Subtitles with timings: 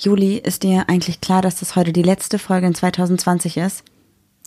[0.00, 3.82] Juli, ist dir eigentlich klar, dass das heute die letzte Folge in 2020 ist?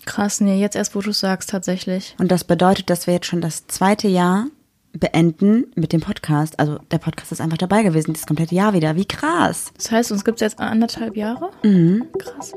[0.06, 2.16] Krass, nee, jetzt erst, wo du sagst, tatsächlich.
[2.18, 4.48] Und das bedeutet, dass wir jetzt schon das zweite Jahr
[4.94, 6.58] beenden mit dem Podcast.
[6.58, 8.96] Also der Podcast ist einfach dabei gewesen, das komplette Jahr wieder.
[8.96, 9.74] Wie krass.
[9.76, 11.52] Das heißt, uns gibt's jetzt anderthalb Jahre?
[11.64, 12.08] Mhm.
[12.18, 12.54] Krass.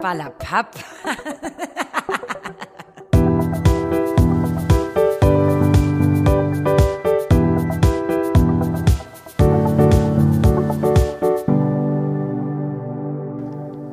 [0.00, 0.64] Ach,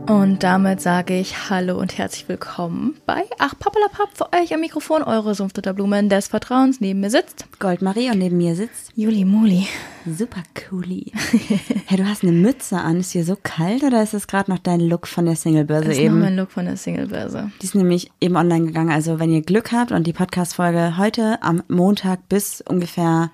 [0.07, 5.01] Und damit sage ich Hallo und herzlich willkommen bei Ach Pappalapapp für euch am Mikrofon,
[5.01, 6.79] eure Sumpfdotterblumen des Vertrauens.
[6.79, 9.67] Neben mir sitzt Goldmarie und neben mir sitzt Juli Muli.
[10.05, 11.11] super cooli.
[11.87, 12.99] hey, du hast eine Mütze an.
[12.99, 15.93] Ist hier so kalt oder ist es gerade noch dein Look von der Singlebörse Das
[15.97, 16.19] ist noch eben?
[16.19, 17.51] mein Look von der Singlebörse.
[17.61, 18.91] Die ist nämlich eben online gegangen.
[18.91, 23.31] Also wenn ihr Glück habt und die Podcast-Folge heute am Montag bis ungefähr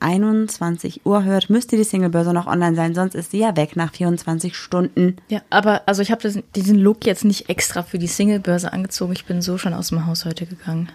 [0.00, 2.94] 21 Uhr hört, müsste die Singlebörse noch online sein.
[2.94, 5.16] Sonst ist sie ja weg nach 24 Stunden.
[5.28, 9.12] Ja, aber also ich habe diesen Look jetzt nicht extra für die Singlebörse angezogen.
[9.12, 10.88] Ich bin so schon aus dem Haus heute gegangen.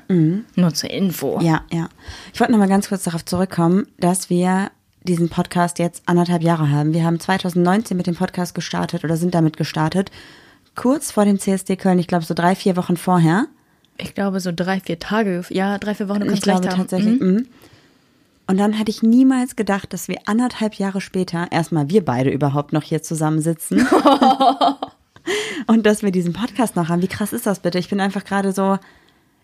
[0.56, 1.40] Nur zur Info.
[1.42, 1.90] Ja, ja.
[2.34, 4.72] Ich wollte noch mal ganz kurz darauf zurückkommen, dass wir
[5.04, 6.94] diesen Podcast jetzt anderthalb Jahre haben.
[6.94, 10.12] Wir haben 2019 mit dem Podcast gestartet oder sind damit gestartet.
[10.76, 13.48] Kurz vor dem CSD Köln, ich glaube so drei, vier Wochen vorher.
[13.98, 15.44] Ich glaube so drei, vier Tage.
[15.50, 16.30] Ja, drei, vier Wochen.
[16.32, 17.20] Ich glaube tatsächlich.
[17.20, 17.48] Mhm.
[18.50, 22.74] Und dann hätte ich niemals gedacht, dass wir anderthalb Jahre später erstmal wir beide überhaupt
[22.74, 23.88] noch hier zusammensitzen.
[25.68, 27.04] und dass wir diesen Podcast noch haben.
[27.04, 27.78] Wie krass ist das bitte?
[27.78, 28.80] Ich bin einfach gerade so,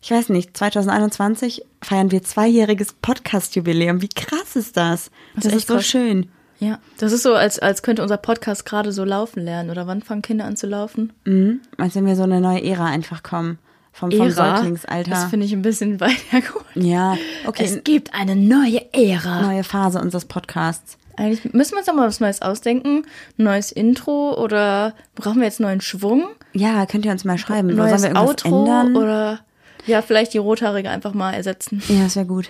[0.01, 4.01] ich weiß nicht, 2021 feiern wir zweijähriges Podcast-Jubiläum.
[4.01, 5.11] Wie krass ist das?
[5.35, 5.85] Das Das, ist ist, so krass.
[5.85, 6.29] schön.
[6.59, 9.69] Ja, das ist so, als, als könnte unser Podcast gerade so laufen lernen.
[9.69, 11.13] Oder wann fangen Kinder an zu laufen?
[11.25, 11.59] Mhm.
[11.77, 13.59] Als wenn wir so eine neue Ära einfach kommen.
[13.95, 15.09] Vom, vom Säuglingsalter.
[15.09, 16.65] Das finde ich ein bisschen weit hergeholt.
[16.75, 17.15] ja,
[17.47, 17.63] okay.
[17.63, 19.41] Es gibt eine neue Ära.
[19.41, 20.97] neue Phase unseres Podcasts.
[21.15, 23.05] Eigentlich müssen wir uns doch mal was Neues ausdenken.
[23.37, 26.25] Ein neues Intro oder brauchen wir jetzt neuen Schwung?
[26.51, 27.69] Ja, könnt ihr uns mal schreiben.
[27.69, 28.97] Neues Sollen wir irgendwas Outro ändern?
[28.97, 29.39] oder
[29.85, 31.81] ja, vielleicht die Rothaarige einfach mal ersetzen.
[31.87, 32.49] Ja, das wäre gut.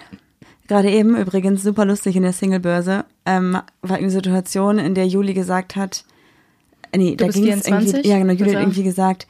[0.68, 5.36] Gerade eben übrigens super lustig in der Singlebörse ähm, war eine Situation, in der Juli
[5.36, 6.06] gesagt hat,
[6.92, 7.94] äh, nee, da bist ging es 24?
[7.94, 9.28] irgendwie, ja genau, Juli hat irgendwie gesagt,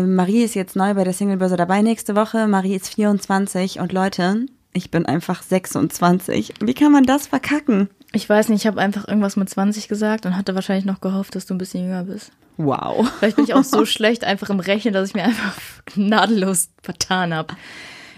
[0.00, 4.46] Marie ist jetzt neu bei der Singlebörse dabei nächste Woche, Marie ist 24 und Leute,
[4.72, 6.54] ich bin einfach 26.
[6.60, 7.90] Wie kann man das verkacken?
[8.12, 11.34] Ich weiß nicht, ich habe einfach irgendwas mit 20 gesagt und hatte wahrscheinlich noch gehofft,
[11.34, 12.32] dass du ein bisschen jünger bist.
[12.56, 13.10] Wow.
[13.18, 15.60] Vielleicht bin ich auch so schlecht einfach im Rechnen, dass ich mir einfach
[15.94, 17.54] gnadenlos vertan habe.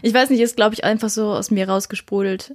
[0.03, 2.55] Ich weiß nicht, ist glaube ich einfach so aus mir rausgesprudelt.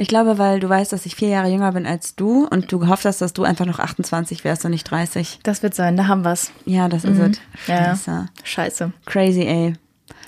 [0.00, 2.78] Ich glaube, weil du weißt, dass ich vier Jahre jünger bin als du und du
[2.78, 5.40] gehofft hast, dass du einfach noch 28 wärst und nicht 30.
[5.42, 6.52] Das wird sein, da haben wir's.
[6.64, 7.38] Ja, das ist es.
[7.66, 7.94] Ja.
[7.94, 8.26] Scheiße.
[8.42, 8.92] Scheiße.
[9.04, 9.74] Crazy, ey.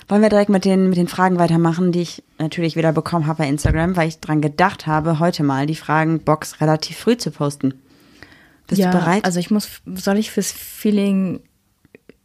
[0.07, 3.39] Wollen wir direkt mit den, mit den Fragen weitermachen, die ich natürlich wieder bekommen habe
[3.39, 7.73] bei Instagram, weil ich dran gedacht habe, heute mal die Fragenbox relativ früh zu posten.
[8.67, 9.25] Bist ja, du bereit?
[9.25, 11.39] Also ich muss, soll ich fürs Feeling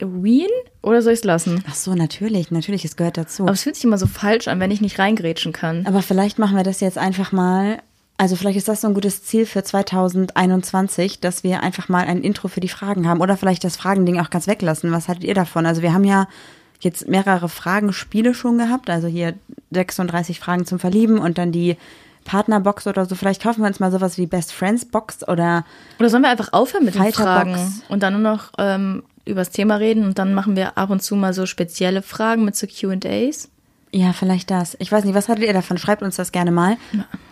[0.00, 0.48] Wien
[0.82, 1.64] oder soll ich es lassen?
[1.68, 3.42] Ach so, natürlich, natürlich, es gehört dazu.
[3.44, 5.86] Aber es fühlt sich immer so falsch an, wenn ich nicht reingrätschen kann.
[5.86, 7.78] Aber vielleicht machen wir das jetzt einfach mal.
[8.16, 12.22] Also vielleicht ist das so ein gutes Ziel für 2021, dass wir einfach mal ein
[12.22, 14.90] Intro für die Fragen haben oder vielleicht das Fragending auch ganz weglassen.
[14.90, 15.66] Was haltet ihr davon?
[15.66, 16.26] Also wir haben ja
[16.80, 19.34] jetzt mehrere Fragenspiele schon gehabt, also hier
[19.70, 21.76] 36 Fragen zum Verlieben und dann die
[22.24, 23.14] Partnerbox oder so.
[23.14, 25.64] Vielleicht kaufen wir uns mal sowas wie Best Friends Box oder
[25.98, 27.12] Oder sollen wir einfach aufhören mit den.
[27.12, 30.90] Fragen und dann nur noch ähm, über das Thema reden und dann machen wir ab
[30.90, 33.48] und zu mal so spezielle Fragen mit so Q&As?
[33.92, 34.76] Ja, vielleicht das.
[34.80, 35.78] Ich weiß nicht, was haltet ihr davon?
[35.78, 36.76] Schreibt uns das gerne mal.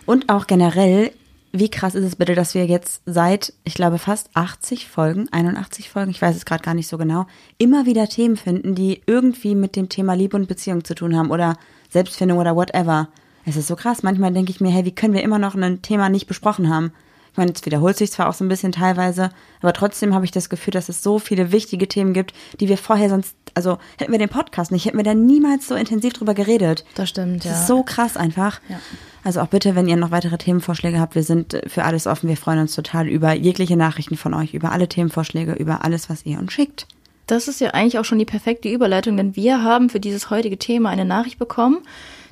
[0.05, 1.11] Und auch generell,
[1.51, 5.89] wie krass ist es bitte, dass wir jetzt seit, ich glaube, fast 80 Folgen, 81
[5.89, 7.27] Folgen, ich weiß es gerade gar nicht so genau,
[7.57, 11.29] immer wieder Themen finden, die irgendwie mit dem Thema Liebe und Beziehung zu tun haben
[11.29, 11.57] oder
[11.89, 13.09] Selbstfindung oder whatever.
[13.45, 14.03] Es ist so krass.
[14.03, 16.91] Manchmal denke ich mir, hey, wie können wir immer noch ein Thema nicht besprochen haben?
[17.37, 19.29] Ich meine, jetzt wiederholt sich zwar auch so ein bisschen teilweise,
[19.61, 22.79] aber trotzdem habe ich das Gefühl, dass es so viele wichtige Themen gibt, die wir
[22.79, 26.33] vorher sonst, also hätten wir den Podcast nicht, hätten wir da niemals so intensiv drüber
[26.33, 26.83] geredet.
[26.95, 27.51] Das stimmt, ja.
[27.51, 28.59] Das ist so krass einfach.
[28.69, 28.79] Ja.
[29.23, 32.27] Also auch bitte, wenn ihr noch weitere Themenvorschläge habt, wir sind äh, für alles offen.
[32.27, 36.25] Wir freuen uns total über jegliche Nachrichten von euch, über alle Themenvorschläge, über alles, was
[36.25, 36.87] ihr uns schickt.
[37.27, 40.57] Das ist ja eigentlich auch schon die perfekte Überleitung, denn wir haben für dieses heutige
[40.57, 41.83] Thema eine Nachricht bekommen,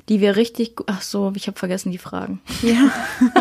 [0.08, 0.74] die wir richtig.
[0.86, 2.40] Ach so, ich habe vergessen die Fragen.
[2.62, 2.90] Ja.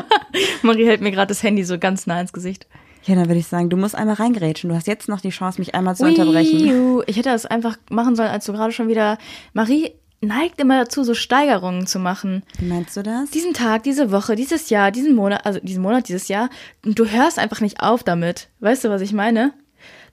[0.62, 2.68] Marie hält mir gerade das Handy so ganz nah ins Gesicht.
[3.04, 4.70] Ja, dann würde ich sagen, du musst einmal reingrätschen.
[4.70, 6.62] Du hast jetzt noch die Chance, mich einmal zu unterbrechen.
[6.62, 9.20] Uiu, Ich hätte das einfach machen sollen, als du gerade schon wieder.
[9.54, 9.92] Marie
[10.22, 12.42] neigt immer dazu, so Steigerungen zu machen.
[12.58, 13.30] Wie meinst du das?
[13.30, 16.50] Diesen Tag, diese Woche, dieses Jahr, diesen Monat, also diesen Monat, dieses Jahr.
[16.84, 18.50] Und du hörst einfach nicht auf damit.
[18.60, 19.54] Weißt du, was ich meine?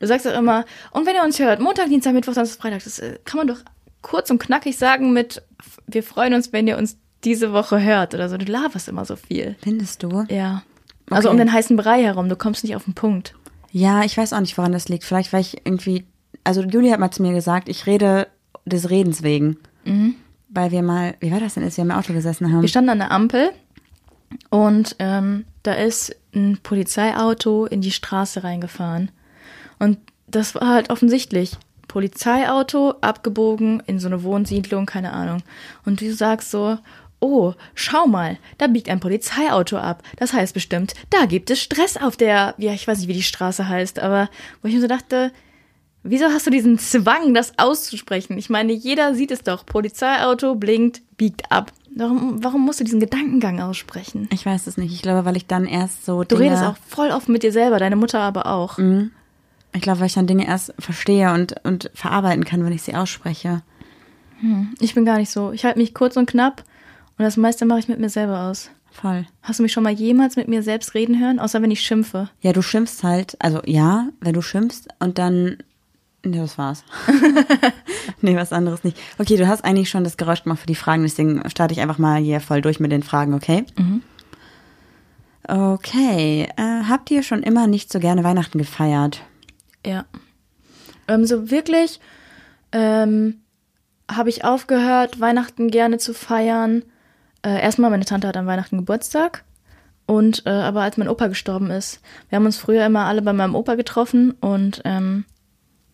[0.01, 2.99] Du sagst doch immer, und wenn ihr uns hört, Montag, Dienstag, Mittwoch, Samstag, Freitag, das
[2.99, 3.61] äh, kann man doch
[4.03, 5.43] kurz und knackig sagen mit,
[5.87, 8.37] wir freuen uns, wenn ihr uns diese Woche hört oder so.
[8.37, 9.57] Du laberst immer so viel.
[9.63, 10.25] Findest du?
[10.29, 10.63] Ja.
[11.11, 11.35] Also Okay.
[11.35, 13.35] um den heißen Brei herum, du kommst nicht auf den Punkt.
[13.71, 15.05] Ja, ich weiß auch nicht, woran das liegt.
[15.05, 16.05] Vielleicht, weil ich irgendwie,
[16.45, 18.27] also Juli hat mal zu mir gesagt, ich rede
[18.65, 19.57] des Redens wegen.
[20.49, 22.61] Weil wir mal, wie war das denn, als wir im Auto gesessen haben?
[22.63, 23.51] Wir standen an der Ampel
[24.51, 29.11] und ähm, da ist ein Polizeiauto in die Straße reingefahren.
[29.79, 31.57] Und das war halt offensichtlich.
[31.93, 35.43] Polizeiauto, abgebogen in so eine Wohnsiedlung, keine Ahnung.
[35.85, 36.79] Und du sagst so,
[37.21, 40.03] oh, schau mal, da biegt ein Polizeiauto ab.
[40.17, 43.23] Das heißt bestimmt, da gibt es Stress auf der, ja, ich weiß nicht, wie die
[43.23, 44.31] Straße heißt, aber
[44.63, 45.33] wo ich mir so dachte,
[46.05, 48.37] Wieso hast du diesen Zwang, das auszusprechen?
[48.37, 49.65] Ich meine, jeder sieht es doch.
[49.65, 51.71] Polizeiauto blinkt, biegt ab.
[51.95, 54.29] Warum, warum musst du diesen Gedankengang aussprechen?
[54.33, 54.93] ich weiß es nicht.
[54.93, 57.79] Ich glaube, weil ich dann erst so Du redest auch voll oft mit dir selber,
[57.79, 58.79] deine Mutter aber auch.
[59.73, 62.95] Ich glaube, weil ich dann Dinge erst verstehe und, und verarbeiten kann, wenn ich sie
[62.95, 63.63] ausspreche.
[64.81, 65.53] Ich bin gar nicht so.
[65.53, 66.65] Ich halte mich kurz und knapp
[67.17, 68.71] und das meiste mache ich mit mir selber aus.
[68.91, 69.27] Voll.
[69.43, 71.39] Hast du mich schon mal jemals mit mir selbst reden hören?
[71.39, 72.29] Außer wenn ich schimpfe.
[72.41, 75.59] Ja, du schimpfst halt, also ja, wenn du schimpfst und dann,
[76.27, 76.85] ja, das war's.
[78.21, 78.99] nee, was anderes nicht.
[79.19, 81.99] Okay, du hast eigentlich schon das Geräusch gemacht für die Fragen, deswegen starte ich einfach
[81.99, 83.65] mal hier voll durch mit den Fragen, okay?
[85.49, 89.23] Okay, äh, habt ihr schon immer nicht so gerne Weihnachten gefeiert?
[89.87, 90.05] Ja.
[91.09, 92.01] Ähm, so wirklich
[92.73, 93.41] ähm,
[94.11, 96.85] habe ich aufgehört, Weihnachten gerne zu feiern.
[97.43, 99.45] Äh, erstmal, meine Tante hat an Weihnachten Geburtstag.
[100.07, 103.33] Und äh, aber als mein Opa gestorben ist, wir haben uns früher immer alle bei
[103.33, 105.25] meinem Opa getroffen und ähm,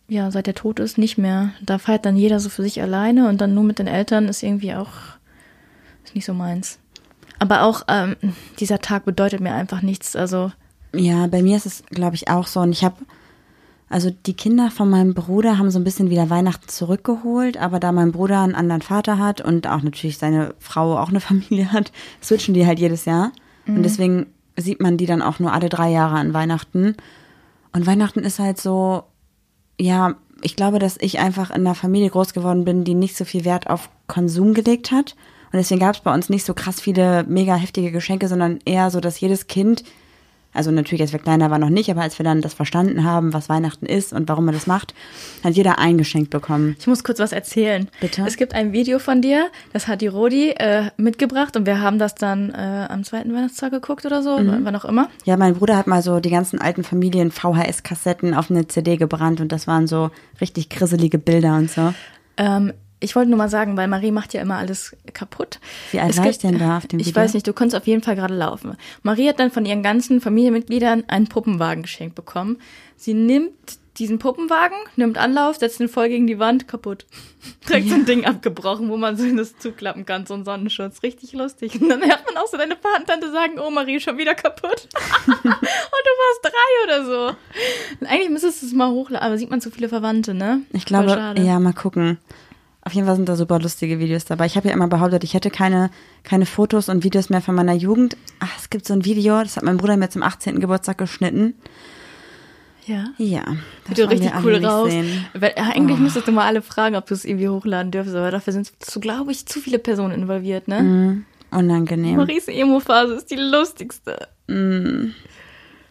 [0.07, 1.51] ja, seit er tot ist, nicht mehr.
[1.61, 4.41] Da feiert dann jeder so für sich alleine und dann nur mit den Eltern ist
[4.41, 4.89] irgendwie auch
[6.03, 6.79] ist nicht so meins.
[7.37, 8.15] Aber auch ähm,
[8.59, 10.15] dieser Tag bedeutet mir einfach nichts.
[10.15, 10.51] Also
[10.93, 12.59] Ja, bei mir ist es, glaube ich, auch so.
[12.59, 12.97] Und ich habe,
[13.89, 17.91] also die Kinder von meinem Bruder haben so ein bisschen wieder Weihnachten zurückgeholt, aber da
[17.91, 21.91] mein Bruder einen anderen Vater hat und auch natürlich seine Frau auch eine Familie hat,
[22.21, 23.31] switchen die halt jedes Jahr.
[23.67, 24.27] Und deswegen
[24.57, 26.95] sieht man die dann auch nur alle drei Jahre an Weihnachten.
[27.71, 29.03] Und Weihnachten ist halt so,
[29.79, 33.25] ja, ich glaube, dass ich einfach in einer Familie groß geworden bin, die nicht so
[33.25, 35.15] viel Wert auf Konsum gelegt hat.
[35.51, 38.91] Und deswegen gab es bei uns nicht so krass viele mega heftige Geschenke, sondern eher
[38.91, 39.83] so, dass jedes Kind,
[40.53, 43.33] also natürlich, als wir kleiner waren noch nicht, aber als wir dann das verstanden haben,
[43.33, 44.93] was Weihnachten ist und warum man das macht,
[45.43, 46.75] hat jeder ein Geschenk bekommen.
[46.79, 47.87] Ich muss kurz was erzählen.
[48.01, 48.23] Bitte?
[48.27, 51.99] Es gibt ein Video von dir, das hat die Rodi äh, mitgebracht und wir haben
[51.99, 54.59] das dann äh, am zweiten Weihnachtstag geguckt oder so, Mhm.
[54.63, 55.09] wann auch immer.
[55.25, 59.41] Ja, mein Bruder hat mal so die ganzen alten Familien VHS-Kassetten auf eine CD gebrannt
[59.41, 60.09] und das waren so
[60.41, 61.93] richtig grisselige Bilder und so.
[62.37, 65.59] Ähm, ich wollte nur mal sagen, weil Marie macht ja immer alles kaputt.
[65.91, 67.21] Wie alt Es war gibt- ich denn da auf dem Ich Video?
[67.21, 68.75] weiß nicht, du konntest auf jeden Fall gerade laufen.
[69.03, 72.57] Marie hat dann von ihren ganzen Familienmitgliedern einen Puppenwagen geschenkt bekommen.
[72.97, 73.53] Sie nimmt
[73.97, 77.05] diesen Puppenwagen, nimmt Anlauf, setzt ihn voll gegen die Wand, kaputt.
[77.69, 81.03] Direkt so ein Ding abgebrochen, wo man so das zuklappen kann, so ein Sonnenschutz.
[81.03, 81.81] Richtig lustig.
[81.81, 84.87] Und dann hört man auch so deine Patentante sagen, oh Marie, schon wieder kaputt.
[85.27, 87.35] Und du warst drei oder so.
[87.99, 90.61] Und eigentlich müsstest du es mal hochladen, aber sieht man zu viele Verwandte, ne?
[90.73, 92.19] Ich glaube, ja, mal gucken.
[92.81, 94.45] Auf jeden Fall sind da super lustige Videos dabei.
[94.45, 95.91] Ich habe ja immer behauptet, ich hätte keine,
[96.23, 98.15] keine Fotos und Videos mehr von meiner Jugend.
[98.39, 100.59] Ach, es gibt so ein Video, das hat mein Bruder mir zum 18.
[100.59, 101.55] Geburtstag geschnitten.
[102.85, 103.05] Ja.
[103.17, 103.43] Ja.
[103.87, 104.91] das Sieht wollen richtig cool raus.
[105.33, 108.53] Weil, eigentlich müsstest du mal alle fragen, ob du es irgendwie hochladen dürfst, aber dafür
[108.53, 110.81] sind glaube ich, zu viele Personen involviert, ne?
[110.81, 111.25] Mhm.
[111.51, 112.15] Unangenehm.
[112.15, 114.27] Maries Emo-Phase ist die lustigste.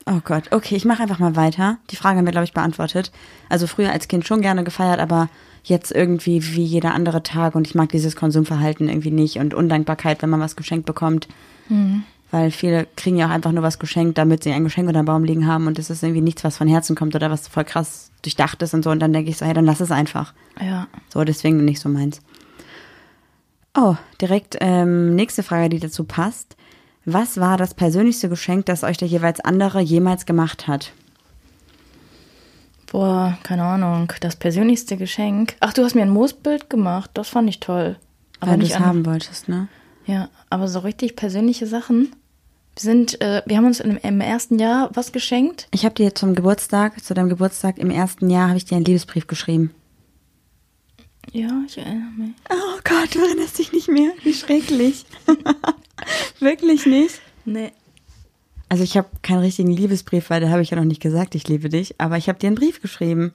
[0.06, 1.78] Oh Gott, okay, ich mache einfach mal weiter.
[1.90, 3.12] Die Frage haben wir, glaube ich, beantwortet.
[3.48, 5.28] Also früher als Kind schon gerne gefeiert, aber
[5.68, 10.22] jetzt irgendwie wie jeder andere Tag und ich mag dieses Konsumverhalten irgendwie nicht und Undankbarkeit,
[10.22, 11.28] wenn man was geschenkt bekommt.
[12.30, 15.06] Weil viele kriegen ja auch einfach nur was geschenkt, damit sie ein Geschenk unter dem
[15.06, 17.64] Baum liegen haben und es ist irgendwie nichts, was von Herzen kommt oder was voll
[17.64, 18.90] krass durchdacht ist und so.
[18.90, 20.34] Und dann denke ich so, hey, dann lass es einfach.
[20.60, 20.88] Ja.
[21.08, 22.20] So, deswegen nicht so meins.
[23.74, 26.56] Oh, direkt ähm, nächste Frage, die dazu passt.
[27.04, 30.92] Was war das persönlichste Geschenk, das euch der jeweils andere jemals gemacht hat?
[32.90, 34.12] Boah, keine Ahnung.
[34.20, 35.56] Das persönlichste Geschenk.
[35.60, 37.10] Ach, du hast mir ein Moosbild gemacht.
[37.14, 37.96] Das fand ich toll.
[38.40, 39.68] Aber Weil du es haben wolltest, ne?
[40.06, 42.12] Ja, aber so richtig persönliche Sachen.
[42.74, 45.68] Wir sind, äh, wir haben uns im, im ersten Jahr was geschenkt.
[45.72, 48.84] Ich habe dir zum Geburtstag, zu deinem Geburtstag im ersten Jahr, habe ich dir einen
[48.84, 49.74] Liebesbrief geschrieben.
[51.32, 52.30] Ja, ich erinnere mich.
[52.48, 54.12] Oh Gott, du erinnerst dich nicht mehr?
[54.22, 55.04] Wie schrecklich.
[56.40, 57.20] Wirklich nicht?
[57.44, 57.72] Nee.
[58.68, 61.48] Also ich habe keinen richtigen Liebesbrief, weil da habe ich ja noch nicht gesagt, ich
[61.48, 61.94] liebe dich.
[61.98, 63.32] Aber ich habe dir einen Brief geschrieben.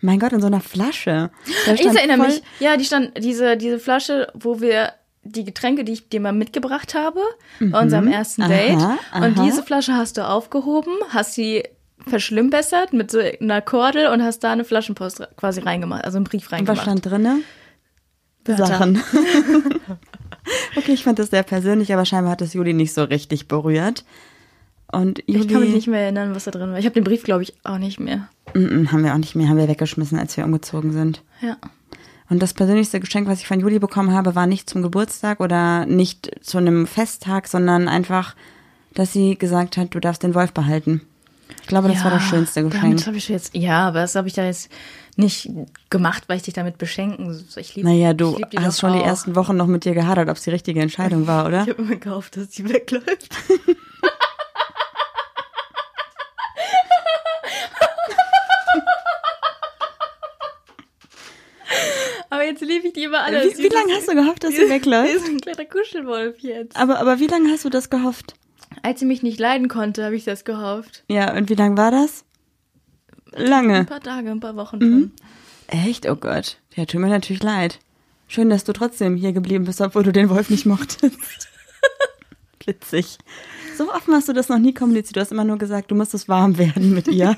[0.00, 1.30] Mein Gott, in so einer Flasche.
[1.46, 2.42] Ich erinnere voll- mich.
[2.60, 4.92] Ja, die stand, diese, diese Flasche, wo wir
[5.22, 7.20] die Getränke, die ich dir mal mitgebracht habe,
[7.60, 8.50] bei unserem ersten Mhm.
[8.50, 9.22] Aha, Date.
[9.38, 11.62] Und diese Flasche hast du aufgehoben, hast sie
[12.06, 16.42] verschlimmbessert mit so einer Kordel und hast da eine Flaschenpost quasi reingemacht, also einen Brief
[16.44, 16.82] Und was reingemacht.
[16.82, 17.36] stand drinne?
[18.44, 18.66] Wörter.
[18.66, 19.02] Sachen.
[20.76, 24.04] okay, ich fand das sehr persönlich, aber scheinbar hat es Juli nicht so richtig berührt.
[24.92, 26.78] Und Juli Ich kann mich nicht mehr erinnern, was da drin war.
[26.78, 28.28] Ich habe den Brief, glaube ich, auch nicht mehr.
[28.54, 31.22] Mm, mm, haben wir auch nicht mehr, haben wir weggeschmissen, als wir umgezogen sind.
[31.40, 31.56] Ja.
[32.30, 35.84] Und das persönlichste Geschenk, was ich von Juli bekommen habe, war nicht zum Geburtstag oder
[35.86, 38.34] nicht zu einem Festtag, sondern einfach,
[38.94, 41.02] dass sie gesagt hat, du darfst den Wolf behalten.
[41.60, 43.04] Ich glaube, das war das schönste Geschenk.
[43.04, 44.70] Damit ich jetzt, ja, aber das habe ich da jetzt
[45.16, 45.50] nicht
[45.90, 47.44] gemacht, weil ich dich damit beschenken.
[47.56, 49.06] Ich lieb, Naja, ich du die hast schon die auch.
[49.06, 51.62] ersten Wochen noch mit dir gehadert, ob es die richtige Entscheidung war, oder?
[51.62, 53.34] Ich habe immer gehofft, dass die wegläuft.
[62.30, 63.58] Aber jetzt liebe ich die über alles.
[63.58, 65.14] Wie, wie lange hast du gehofft, dass sie wegläuft?
[65.16, 66.76] ist ein kleiner Kuschelwolf jetzt.
[66.76, 68.34] Aber, aber wie lange hast du das gehofft?
[68.82, 71.04] Als sie mich nicht leiden konnte, habe ich das gehofft.
[71.08, 72.24] Ja, und wie lange war das?
[73.32, 73.84] Ein Lange.
[73.84, 75.12] paar Tage, ein paar Wochen schon.
[75.68, 76.08] Echt?
[76.08, 76.58] Oh Gott.
[76.74, 77.78] Ja, tut mir natürlich leid.
[78.26, 81.48] Schön, dass du trotzdem hier geblieben bist, obwohl du den Wolf nicht mochtest.
[82.66, 83.18] Witzig.
[83.76, 85.16] So offen hast du das noch nie kommuniziert.
[85.16, 87.36] Du hast immer nur gesagt, du musstest warm werden mit ihr.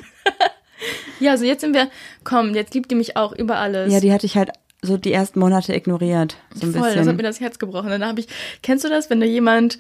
[1.21, 1.89] Ja, also jetzt sind wir,
[2.25, 3.93] komm, jetzt liebt die mich auch über alles.
[3.93, 4.51] ja, die hatte ich halt
[4.83, 6.37] so die ersten Monate ignoriert.
[6.55, 7.17] So ein Voll, das hat bisschen.
[7.17, 7.89] mir das Herz gebrochen.
[7.91, 8.29] Dann habe ich,
[8.63, 9.79] kennst du das, wenn du jemand,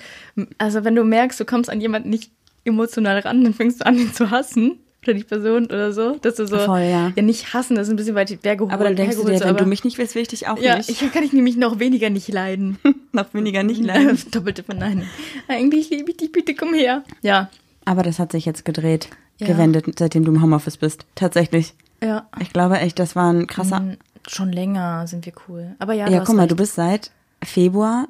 [0.58, 2.30] also wenn du merkst, du kommst an jemanden nicht
[2.64, 4.78] emotional ran, dann fängst du an, ihn zu hassen.
[5.04, 6.16] Oder die Person oder so.
[6.16, 7.10] Dass du so, Voll, ja.
[7.22, 8.72] nicht hassen, das ist ein bisschen weit hergeholt.
[8.72, 10.58] aber dann denkst du dir, hergeholt, wenn du mich nicht willst, will ich dich auch
[10.58, 10.88] Ja, nicht.
[10.90, 12.78] ich kann ich nämlich noch weniger nicht leiden.
[13.12, 14.18] noch weniger nicht leiden.
[14.32, 15.04] Doppelte Verneinung.
[15.46, 17.04] Eigentlich liebe ich dich, bitte komm her.
[17.22, 17.50] Ja,
[17.84, 19.46] Aber das hat sich jetzt gedreht, Ja.
[19.48, 21.04] gewendet, seitdem du im Homeoffice bist.
[21.14, 21.74] Tatsächlich.
[22.02, 22.26] ja.
[22.40, 23.96] Ich glaube echt, das war ein krasser.
[24.28, 25.76] Schon länger sind wir cool.
[25.78, 26.52] Aber ja, Ja, guck mal, recht.
[26.52, 27.10] du bist seit
[27.44, 28.08] Februar,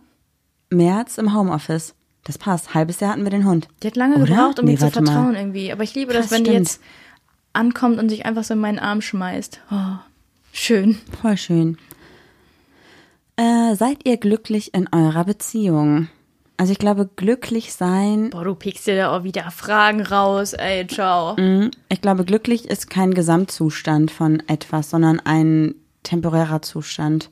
[0.71, 1.95] März im Homeoffice.
[2.25, 2.75] Das passt.
[2.75, 3.69] Halbes Jahr hatten wir den Hund.
[3.83, 4.27] Die hat lange Oder?
[4.27, 5.13] gebraucht, um Nee, mir zu warte mal.
[5.13, 5.71] vertrauen irgendwie.
[5.73, 6.67] Aber ich liebe das, Krass, wenn die stimmt.
[6.69, 6.81] jetzt
[7.53, 9.61] ankommt und sich einfach so in meinen Arm schmeißt.
[9.71, 9.97] Oh,
[10.53, 10.99] schön.
[11.23, 11.79] Voll schön.
[13.37, 16.09] Äh, seid ihr glücklich in eurer Beziehung?
[16.59, 20.87] Also ich glaube, glücklich sein, Boah, du pickst dir da auch wieder Fragen raus, ey,
[20.87, 21.35] ciao.
[21.37, 27.31] mh, ich glaube, glücklich ist kein Gesamtzustand von etwas, sondern ein temporärer Zustand.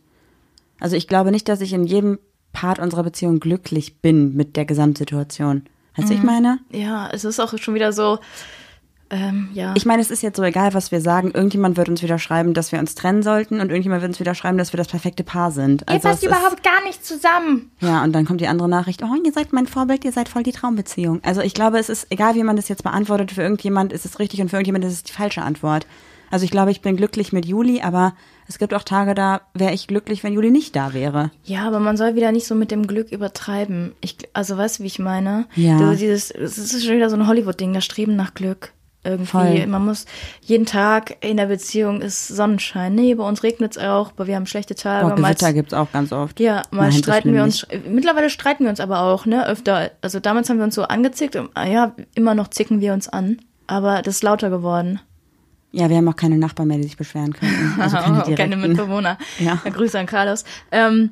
[0.78, 2.18] Also ich glaube nicht, dass ich in jedem
[2.52, 5.64] Part unserer Beziehung glücklich bin mit der Gesamtsituation.
[5.96, 6.58] Weißt du, ich meine?
[6.72, 8.18] Ja, es ist auch schon wieder so,
[9.14, 9.72] ähm, ja.
[9.76, 11.30] Ich meine, es ist jetzt so egal, was wir sagen.
[11.32, 14.34] Irgendjemand wird uns wieder schreiben, dass wir uns trennen sollten und irgendjemand wird uns wieder
[14.34, 15.88] schreiben, dass wir das perfekte Paar sind.
[15.88, 16.30] Also es ist-
[16.62, 17.70] gar nicht zusammen.
[17.80, 20.42] Ja, und dann kommt die andere Nachricht, oh, ihr seid mein Vorbild, ihr seid voll
[20.42, 21.20] die Traumbeziehung.
[21.22, 24.18] Also ich glaube, es ist, egal wie man das jetzt beantwortet, für irgendjemand ist es
[24.18, 25.86] richtig und für irgendjemand ist es die falsche Antwort.
[26.30, 28.14] Also ich glaube, ich bin glücklich mit Juli, aber
[28.48, 31.30] es gibt auch Tage, da wäre ich glücklich, wenn Juli nicht da wäre.
[31.44, 33.92] Ja, aber man soll wieder nicht so mit dem Glück übertreiben.
[34.00, 35.46] Ich, also weißt du, wie ich meine?
[35.54, 35.76] Ja.
[35.78, 38.72] Also dieses, es ist schon wieder so ein Hollywood-Ding, das Streben nach Glück.
[39.04, 39.26] Irgendwie.
[39.26, 39.66] Voll.
[39.66, 40.06] Man muss
[40.40, 42.94] jeden Tag in der Beziehung ist Sonnenschein.
[42.94, 45.06] Nee, bei uns regnet es auch, aber wir haben schlechte Tage.
[45.08, 46.40] Mal- Gewitter gibt's auch ganz oft.
[46.40, 47.70] Ja, mal Nein, streiten wir nicht.
[47.70, 47.84] uns.
[47.86, 49.46] Mittlerweile streiten wir uns aber auch, ne?
[49.46, 49.90] Öfter.
[50.00, 51.36] Also damals haben wir uns so angezickt.
[51.36, 53.38] Und, ah ja, immer noch zicken wir uns an.
[53.66, 55.00] Aber das ist lauter geworden.
[55.72, 57.74] Ja, wir haben auch keine Nachbarn mehr, die sich beschweren könnten.
[57.80, 58.60] Also keine, keine, direkten.
[58.60, 59.18] Mitbewohner.
[59.38, 59.56] Ja.
[59.64, 60.44] Grüße an Carlos.
[60.72, 61.10] Ähm,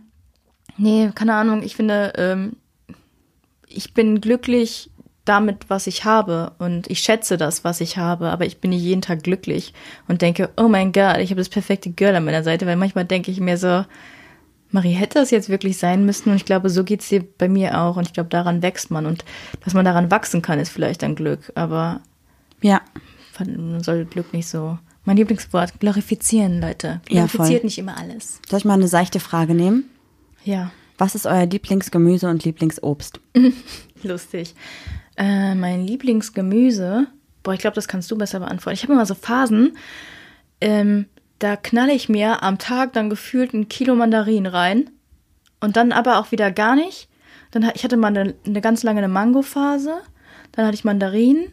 [0.79, 1.63] nee, keine Ahnung.
[1.63, 2.53] Ich finde, ähm,
[3.67, 4.91] ich bin glücklich
[5.25, 6.53] damit, was ich habe.
[6.59, 8.31] Und ich schätze das, was ich habe.
[8.31, 9.73] Aber ich bin nicht jeden Tag glücklich
[10.09, 12.67] und denke, oh mein Gott, ich habe das perfekte Girl an meiner Seite.
[12.67, 13.85] Weil manchmal denke ich mir so,
[14.71, 16.31] Marie, hätte das jetzt wirklich sein müssen?
[16.31, 17.97] Und ich glaube, so geht's dir bei mir auch.
[17.97, 19.07] Und ich glaube, daran wächst man.
[19.07, 19.25] Und
[19.65, 21.53] dass man daran wachsen kann, ist vielleicht ein Glück.
[21.55, 22.01] Aber
[22.63, 22.81] Ja,
[23.39, 24.79] man soll Glück nicht so.
[25.05, 27.01] Mein Lieblingswort, glorifizieren, Leute.
[27.09, 27.67] Ja, Glorifiziert voll.
[27.67, 28.41] nicht immer alles.
[28.49, 29.91] soll ich mal eine seichte Frage nehmen?
[30.45, 33.19] Ja, Was ist euer Lieblingsgemüse und Lieblingsobst?
[34.05, 34.55] lustig.
[35.17, 37.07] Äh, mein Lieblingsgemüse,
[37.43, 38.75] boah, ich glaube, das kannst du besser beantworten.
[38.75, 39.77] Ich habe immer so Phasen,
[40.61, 41.07] ähm,
[41.39, 44.91] da knalle ich mir am Tag dann gefühlt ein Kilo Mandarinen rein
[45.61, 47.09] und dann aber auch wieder gar nicht.
[47.51, 50.01] Dann ich hatte mal eine, eine ganz lange eine Mango-Phase,
[50.53, 51.53] dann hatte ich Mandarinen,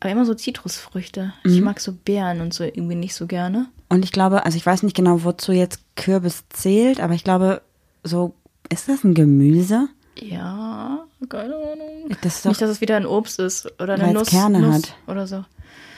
[0.00, 1.32] aber immer so Zitrusfrüchte.
[1.44, 3.68] Ich mag so Beeren und so irgendwie nicht so gerne.
[3.88, 7.62] Und ich glaube, also ich weiß nicht genau, wozu jetzt Kürbis zählt, aber ich glaube,
[8.02, 8.34] so,
[8.68, 9.88] ist das ein Gemüse?
[10.18, 12.16] Ja, keine Ahnung.
[12.22, 14.94] Das Nicht, dass es wieder ein Obst ist oder eine Nuss, Kerne Nuss hat.
[15.06, 15.44] oder so.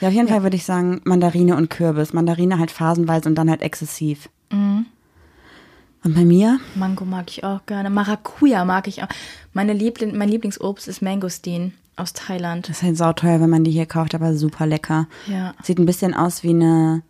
[0.01, 2.13] ja, auf jeden Fall würde ich sagen Mandarine und Kürbis.
[2.13, 4.29] Mandarine halt phasenweise und dann halt exzessiv.
[4.51, 4.85] Mhm.
[6.03, 6.59] Und bei mir?
[6.75, 7.89] Mango mag ich auch gerne.
[7.89, 9.07] Maracuja mag ich auch.
[9.53, 12.69] Meine Liebling, mein Lieblingsobst ist Mangosteen aus Thailand.
[12.69, 15.07] Das ist halt sauteuer, wenn man die hier kauft, aber super lecker.
[15.27, 15.55] Ja.
[15.63, 17.01] Sieht ein bisschen aus wie eine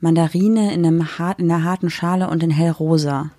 [0.00, 3.30] Mandarine in, einem hart, in einer harten Schale und in hellrosa.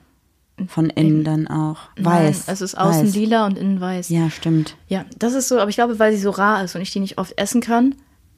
[0.68, 1.78] Von innen dann auch.
[1.98, 2.46] Weiß.
[2.46, 3.16] Nein, es ist außen weiß.
[3.16, 4.10] lila und innen weiß.
[4.10, 4.76] Ja, stimmt.
[4.88, 7.00] Ja, das ist so, aber ich glaube, weil sie so rar ist und ich die
[7.00, 7.96] nicht oft essen kann,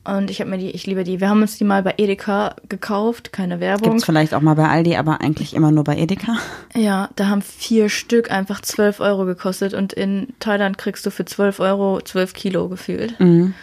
[0.07, 1.19] Und ich habe mir die, ich liebe die.
[1.19, 3.93] Wir haben uns die mal bei Edeka gekauft, keine Werbung.
[3.93, 6.37] Gibt's vielleicht auch mal bei Aldi, aber eigentlich immer nur bei Edeka.
[6.75, 11.25] Ja, da haben vier Stück einfach 12 Euro gekostet und in Thailand kriegst du für
[11.25, 13.19] 12 Euro 12 Kilo gefühlt.
[13.19, 13.55] Mhm.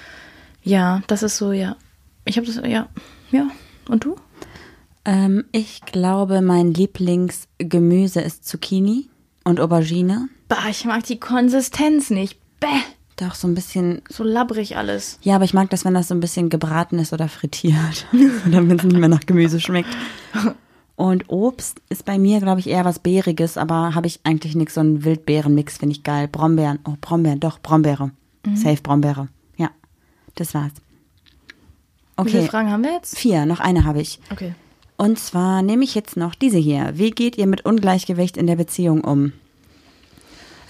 [0.65, 1.77] Ja, das ist so, ja.
[2.25, 2.89] Ich habe das, ja,
[3.31, 3.47] ja.
[3.89, 4.17] Und du?
[5.05, 9.09] Ähm, ich glaube, mein Lieblingsgemüse ist Zucchini
[9.45, 10.29] und Aubergine.
[10.49, 12.39] Bah, ich mag die Konsistenz nicht.
[12.61, 12.69] Bäh,
[13.17, 14.03] Doch so ein bisschen.
[14.09, 15.19] so labbrig alles.
[15.23, 18.07] Ja, aber ich mag das, wenn das so ein bisschen gebraten ist oder frittiert.
[18.47, 19.89] oder wenn es nicht mehr nach Gemüse schmeckt.
[20.95, 24.75] Und Obst ist bei mir, glaube ich, eher was Beeriges, aber habe ich eigentlich nichts.
[24.75, 26.29] So einen Wildbeerenmix finde ich geil.
[26.29, 26.79] Brombeeren.
[26.85, 28.13] Oh, Brombeeren, doch, Brombeere.
[28.55, 29.29] Safe Brombeere.
[29.57, 29.71] Ja,
[30.37, 30.73] das war's.
[32.23, 33.17] Wie viele Okay, Fragen haben wir jetzt?
[33.19, 33.47] vier.
[33.47, 34.21] Noch eine habe ich.
[34.31, 34.55] Okay.
[35.03, 36.93] Und zwar nehme ich jetzt noch diese hier.
[36.95, 39.33] Wie geht ihr mit Ungleichgewicht in der Beziehung um?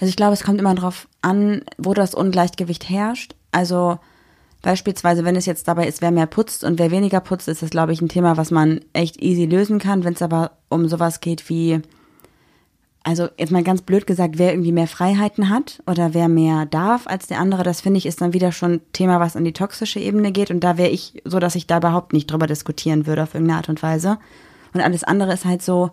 [0.01, 3.35] Also ich glaube, es kommt immer darauf an, wo das Ungleichgewicht herrscht.
[3.51, 3.99] Also
[4.63, 7.69] beispielsweise, wenn es jetzt dabei ist, wer mehr putzt und wer weniger putzt, ist das,
[7.69, 10.03] glaube ich, ein Thema, was man echt easy lösen kann.
[10.03, 11.83] Wenn es aber um sowas geht wie,
[13.03, 17.05] also jetzt mal ganz blöd gesagt, wer irgendwie mehr Freiheiten hat oder wer mehr darf
[17.05, 19.99] als der andere, das finde ich ist dann wieder schon Thema, was an die toxische
[19.99, 20.51] Ebene geht.
[20.51, 23.57] Und da wäre ich so, dass ich da überhaupt nicht drüber diskutieren würde auf irgendeine
[23.57, 24.19] Art und Weise.
[24.73, 25.91] Und alles andere ist halt so,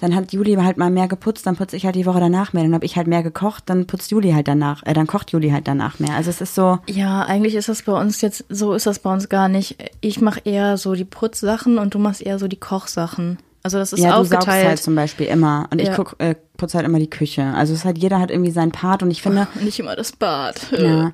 [0.00, 2.64] dann hat Juli halt mal mehr geputzt, dann putze ich halt die Woche danach mehr.
[2.64, 5.50] Dann habe ich halt mehr gekocht, dann putzt Juli halt danach, äh, dann kocht Juli
[5.50, 6.16] halt danach mehr.
[6.16, 9.12] Also es ist so, Ja, eigentlich ist das bei uns jetzt, so ist das bei
[9.12, 9.76] uns gar nicht.
[10.00, 13.38] Ich mache eher so die Putzsachen und du machst eher so die Kochsachen.
[13.62, 14.66] Also das ist ja, du saugst aufgeteilt.
[14.68, 15.68] halt zum Beispiel immer.
[15.70, 15.94] Und ich Ja.
[15.96, 17.44] guck, äh, putze halt immer die Küche.
[17.54, 20.12] Also es ist halt, jeder hat irgendwie seinen Part und ich finde, Nicht immer das
[20.12, 20.60] Bad.
[20.76, 21.10] Ja.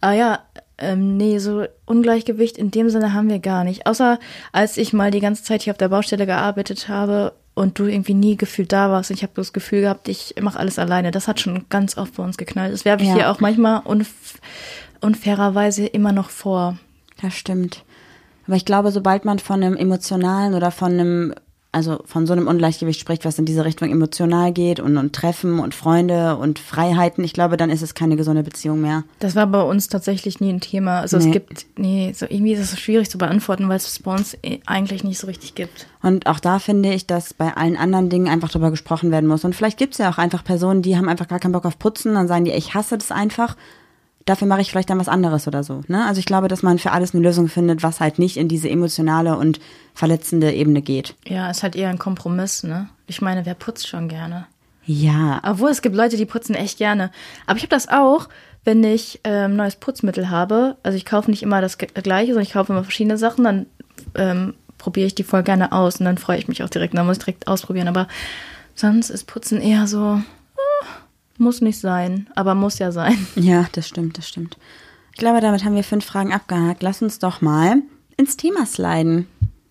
[0.00, 0.38] Ah ja,
[0.78, 3.86] ähm, nee, so Ungleichgewicht in dem Sinne haben wir gar nicht.
[3.86, 4.18] Außer
[4.52, 8.14] als ich mal die ganze Zeit hier auf der Baustelle gearbeitet habe und du irgendwie
[8.14, 9.10] nie gefühlt da warst.
[9.10, 11.10] Und ich habe das Gefühl gehabt, ich mache alles alleine.
[11.10, 12.72] Das hat schon ganz oft bei uns geknallt.
[12.72, 13.14] Das werfe ich Ja.
[13.16, 14.08] hier auch manchmal unf
[15.00, 16.76] unfairerweise immer noch vor.
[17.22, 17.84] Das stimmt.
[18.46, 21.34] Aber ich glaube, sobald man von einem emotionalen oder von einem,
[21.72, 25.60] also von so einem Ungleichgewicht spricht, was in diese Richtung emotional geht und, und Treffen
[25.60, 29.04] und Freunde und Freiheiten, ich glaube, dann ist es keine gesunde Beziehung mehr.
[29.20, 31.00] Das war bei uns tatsächlich nie ein Thema.
[31.00, 31.26] Also Nee.
[31.26, 34.36] es gibt, nee, so irgendwie ist es so schwierig zu beantworten, weil es bei uns
[34.42, 35.86] eh eigentlich nicht so richtig gibt.
[36.02, 39.44] Und auch da finde ich, dass bei allen anderen Dingen einfach drüber gesprochen werden muss.
[39.44, 41.78] Und vielleicht gibt es ja auch einfach Personen, die haben einfach gar keinen Bock auf
[41.78, 43.56] Putzen, dann sagen die, ich hasse das einfach.
[44.30, 45.82] Dafür mache ich vielleicht dann was anderes oder so.
[45.88, 46.06] Ne?
[46.06, 48.70] Also ich glaube, dass man für alles eine Lösung findet, was halt nicht in diese
[48.70, 49.58] emotionale und
[49.92, 51.16] verletzende Ebene geht.
[51.26, 52.88] Ja, ist halt eher ein Kompromiss, ne?
[53.08, 54.46] Ich meine, wer putzt schon gerne?
[54.86, 57.10] Ja, Obwohl, es gibt Leute, die putzen echt gerne.
[57.48, 58.28] Aber ich habe das auch,
[58.62, 60.76] wenn ich ähm, neues Putzmittel habe.
[60.84, 63.42] Also ich kaufe nicht immer das gleiche, sondern ich kaufe immer verschiedene Sachen.
[63.42, 63.66] Dann
[64.14, 66.96] ähm, probiere ich die voll gerne aus und dann freue ich mich auch direkt.
[66.96, 67.88] Dann muss ich direkt ausprobieren.
[67.88, 68.06] Aber
[68.76, 70.86] sonst ist Putzen eher so, ah,
[71.40, 73.26] muss nicht sein, aber muss ja sein.
[73.36, 74.56] Ja, das stimmt, das stimmt.
[75.12, 76.82] Ich glaube, damit haben wir fünf Fragen abgehakt.
[76.82, 77.82] Lass uns doch mal
[78.16, 79.26] ins Thema sliden.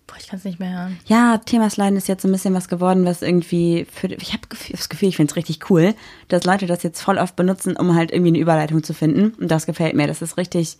[0.06, 0.98] Boah, ich kann es nicht mehr hören.
[1.06, 4.42] Ja, Thema sliden ist jetzt so ein bisschen was geworden, was irgendwie für, ich habe
[4.70, 5.94] das Gefühl, ich finde es richtig cool,
[6.28, 9.34] dass Leute das jetzt voll oft benutzen, um halt irgendwie eine Überleitung zu finden.
[9.40, 10.06] Und das gefällt mir.
[10.06, 10.78] Das ist richtig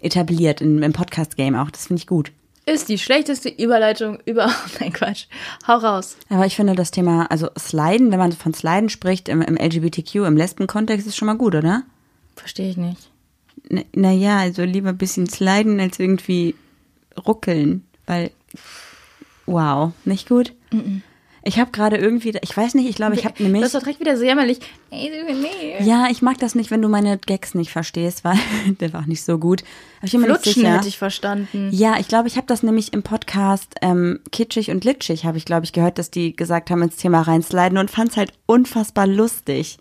[0.00, 1.70] etabliert im, im Podcast-Game auch.
[1.70, 2.32] Das finde ich gut.
[2.64, 4.54] Ist die schlechteste Überleitung überhaupt.
[4.80, 5.26] Nein, Quatsch.
[5.66, 6.16] Hau raus.
[6.28, 10.14] Aber ich finde das Thema, also Sliden, wenn man von Sliden spricht im, im LGBTQ,
[10.26, 11.82] im Lesben-Kontext, ist schon mal gut, oder?
[12.36, 13.10] Verstehe ich nicht.
[13.94, 16.54] Naja, also lieber ein bisschen sliden als irgendwie
[17.26, 18.30] ruckeln, weil
[19.46, 20.52] wow, nicht gut.
[21.44, 23.82] Ich habe gerade irgendwie, ich weiß nicht, ich glaube, ich habe nämlich Das ist doch
[23.82, 24.60] direkt wieder so jämmerlich.
[25.80, 28.38] Ja, ich mag das nicht, wenn du meine Gags nicht verstehst, weil
[28.80, 29.64] der war auch nicht so gut.
[29.98, 31.70] Aber ich Flutschen hätte ich verstanden.
[31.72, 35.44] Ja, ich glaube, ich habe das nämlich im Podcast ähm, Kitschig und Litschig, habe ich,
[35.44, 39.06] glaube ich, gehört, dass die gesagt haben, ins Thema reinsliden und fand es halt unfassbar
[39.08, 39.78] lustig.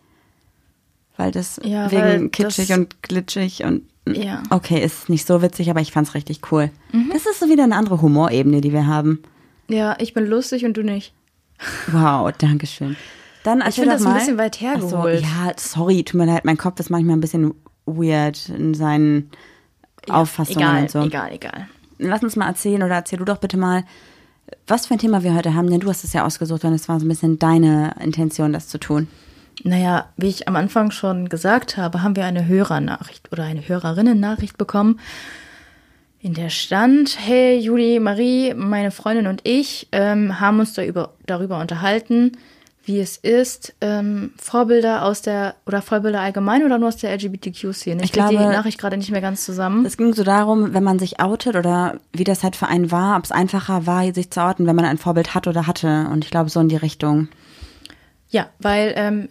[1.18, 4.42] Weil das Ja, wegen weil kitschig das- und glitschig und Ja.
[4.50, 6.72] okay, ist nicht so witzig, aber ich fand's richtig cool.
[6.92, 7.12] Mhm.
[7.14, 9.22] Das ist so wieder eine andere Humorebene, die wir haben.
[9.68, 11.14] Ja, ich bin lustig und du nicht.
[11.92, 12.96] Wow, danke schön.
[13.44, 14.20] Dann erzähl finde das ein mal.
[14.20, 15.22] bisschen weit Ach so, hergeholt.
[15.22, 17.54] ja, sorry, tut mir leid, mein Kopf ist manchmal ein bisschen
[17.86, 19.32] weird in seinen
[20.10, 21.02] Auffassungen egal, und so.
[21.02, 21.68] egal, egal.
[21.98, 23.84] Lass uns mal erzählen oder erzähl du doch bitte mal,
[24.68, 26.90] was für ein Thema wir heute haben, denn du hast es ja ausgesucht und es
[26.90, 29.08] war so ein bisschen deine Intention, das zu tun.
[29.64, 34.58] Naja, wie ich am Anfang schon gesagt habe, haben wir eine Hörernachricht oder eine Hörerinnen-Nachricht
[34.58, 35.00] bekommen,
[36.22, 41.14] in der stand, hey Juli, Marie, meine Freundin und ich ähm, haben uns da über,
[41.26, 42.34] darüber unterhalten,
[42.84, 48.02] wie es ist, ähm, Vorbilder aus der, oder Vorbilder allgemein oder nur aus der LGBTQ-Szene.
[48.04, 49.86] Ich, Ich krieg die glaube- Nachricht gerade nicht mehr ganz zusammen.
[49.86, 53.18] Es ging so darum, wenn man sich outet oder wie das halt für einen war,
[53.18, 56.08] ob es einfacher war, sich zu outen, wenn man ein Vorbild hat oder hatte.
[56.12, 57.30] Und ich glaube, so in die Richtung.
[58.30, 59.30] Ja, weil ähm,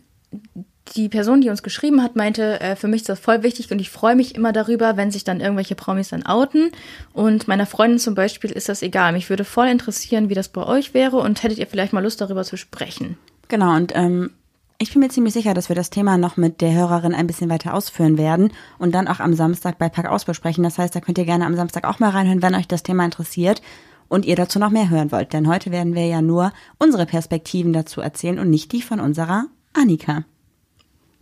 [0.96, 3.78] die Person, die uns geschrieben hat, meinte, äh, für mich ist das voll wichtig und
[3.78, 6.70] ich freue mich immer darüber, wenn sich dann irgendwelche Promis dann outen.
[7.12, 9.12] Und meiner Freundin zum Beispiel ist das egal.
[9.12, 12.20] Mich würde voll interessieren, wie das bei euch wäre und hättet ihr vielleicht mal Lust
[12.20, 13.16] darüber zu sprechen.
[13.48, 14.30] Genau, und ähm,
[14.78, 17.50] ich bin mir ziemlich sicher, dass wir das Thema noch mit der Hörerin ein bisschen
[17.50, 20.64] weiter ausführen werden und dann auch am Samstag bei Pack aus besprechen.
[20.64, 23.04] Das heißt, da könnt ihr gerne am Samstag auch mal reinhören, wenn euch das Thema
[23.04, 23.60] interessiert
[24.08, 25.32] und ihr dazu noch mehr hören wollt.
[25.32, 29.44] Denn heute werden wir ja nur unsere Perspektiven dazu erzählen und nicht die von unserer
[29.74, 30.24] Annika.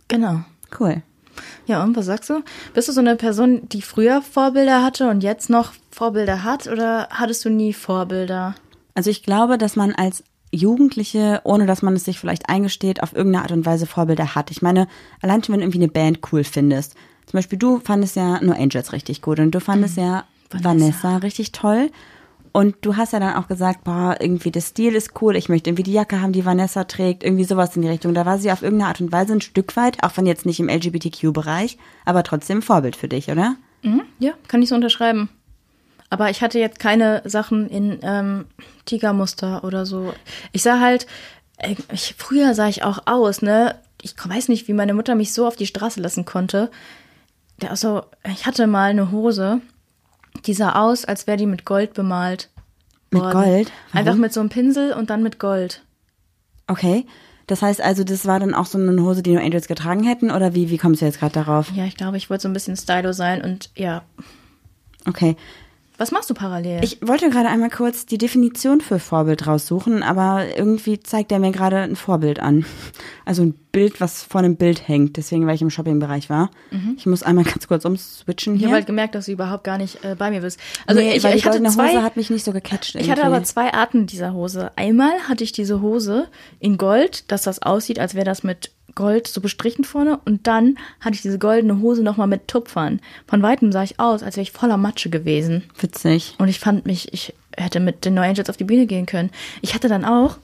[0.09, 0.41] Genau.
[0.77, 1.01] Cool.
[1.65, 2.43] Ja, und was sagst du?
[2.73, 7.07] Bist du so eine Person, die früher Vorbilder hatte und jetzt noch Vorbilder hat oder
[7.11, 8.55] hattest du nie Vorbilder?
[8.93, 13.15] Also ich glaube, dass man als Jugendliche, ohne dass man es sich vielleicht eingesteht, auf
[13.15, 14.51] irgendeine Art und Weise Vorbilder hat.
[14.51, 14.87] Ich meine,
[15.21, 16.95] allein schon, wenn du irgendwie eine Band cool findest.
[17.27, 20.69] Zum Beispiel, du fandest ja nur Angels richtig gut und du fandest ja Vanessa.
[20.69, 21.91] Vanessa richtig toll.
[22.51, 25.69] Und du hast ja dann auch gesagt, boah, irgendwie der Stil ist cool, ich möchte
[25.69, 28.13] irgendwie die Jacke haben, die Vanessa trägt, irgendwie sowas in die Richtung.
[28.13, 30.59] Da war sie auf irgendeine Art und Weise ein Stück weit, auch wenn jetzt nicht
[30.59, 33.55] im LGBTQ-Bereich, aber trotzdem Vorbild für dich, oder?
[33.83, 35.29] Mhm, ja, kann ich so unterschreiben.
[36.09, 38.45] Aber ich hatte jetzt keine Sachen in ähm,
[38.85, 40.13] Tigermuster oder so.
[40.51, 41.05] Ich sah halt,
[41.57, 43.75] äh, ich, früher sah ich auch aus, ne?
[44.01, 46.71] Ich weiß nicht, wie meine Mutter mich so auf die Straße lassen konnte.
[47.67, 49.61] Also, ich hatte mal eine Hose,
[50.45, 52.49] die sah aus, als wäre die mit Gold bemalt.
[53.11, 53.33] Mit worden.
[53.33, 53.71] Gold?
[53.91, 54.21] Einfach Warum?
[54.21, 55.83] mit so einem Pinsel und dann mit Gold.
[56.67, 57.05] Okay.
[57.47, 60.29] Das heißt also, das war dann auch so eine Hose, die nur Angels getragen hätten,
[60.29, 61.71] oder wie, wie kommst du jetzt gerade darauf?
[61.71, 64.03] Ja, ich glaube, ich wollte so ein bisschen stylo sein und ja.
[65.07, 65.35] Okay.
[65.99, 66.81] Was machst du parallel?
[66.81, 71.51] Ich wollte gerade einmal kurz die Definition für Vorbild raussuchen, aber irgendwie zeigt er mir
[71.51, 72.65] gerade ein Vorbild an.
[73.25, 76.51] Also ein Bild, was vor einem Bild hängt, deswegen, weil ich im Shoppingbereich war.
[76.97, 78.69] Ich muss einmal ganz kurz umswitchen ich hier.
[78.69, 80.59] habe halt gemerkt, dass du überhaupt gar nicht äh, bei mir bist.
[80.87, 82.95] Also nee, ich, weil ich hatte zwei, Hose hat mich nicht so gecatcht.
[82.95, 84.71] Ich hatte aber zwei Arten dieser Hose.
[84.77, 86.27] Einmal hatte ich diese Hose
[86.59, 90.19] in Gold, dass das aussieht, als wäre das mit Gold so bestrichen vorne.
[90.25, 92.99] Und dann hatte ich diese goldene Hose nochmal mit Tupfern.
[93.27, 95.63] Von weitem sah ich aus, als wäre ich voller Matsche gewesen.
[95.79, 96.35] Witzig.
[96.37, 99.31] Und ich fand mich, ich hätte mit den No Angels auf die Bühne gehen können.
[99.61, 100.37] Ich hatte dann auch,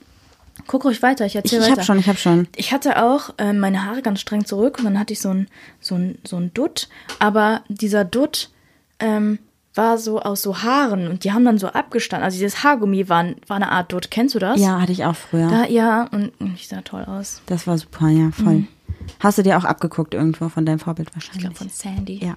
[0.66, 1.80] guck ruhig weiter, ich Ich, erzähle ich weiter.
[1.80, 2.48] hab schon, ich hab schon.
[2.56, 5.48] Ich hatte auch äh, meine Haare ganz streng zurück und dann hatte ich so ein,
[5.80, 6.88] so ein, so ein Dutt.
[7.18, 8.50] Aber dieser Dutt
[8.98, 9.38] ähm,
[9.76, 12.24] war so aus so Haaren und die haben dann so abgestanden.
[12.24, 14.10] Also dieses Haargummi war, war eine Art Dutt.
[14.10, 14.60] Kennst du das?
[14.60, 15.48] Ja, hatte ich auch früher.
[15.48, 17.42] Da, ja, und ich sah toll aus.
[17.46, 18.64] Das war super, ja, voll.
[19.20, 21.18] Hast du dir auch abgeguckt irgendwo von deinem Vorbild Mhm.
[21.18, 21.40] Ich wahrscheinlich?
[21.44, 22.24] glaube von Sandy.
[22.24, 22.36] Ja.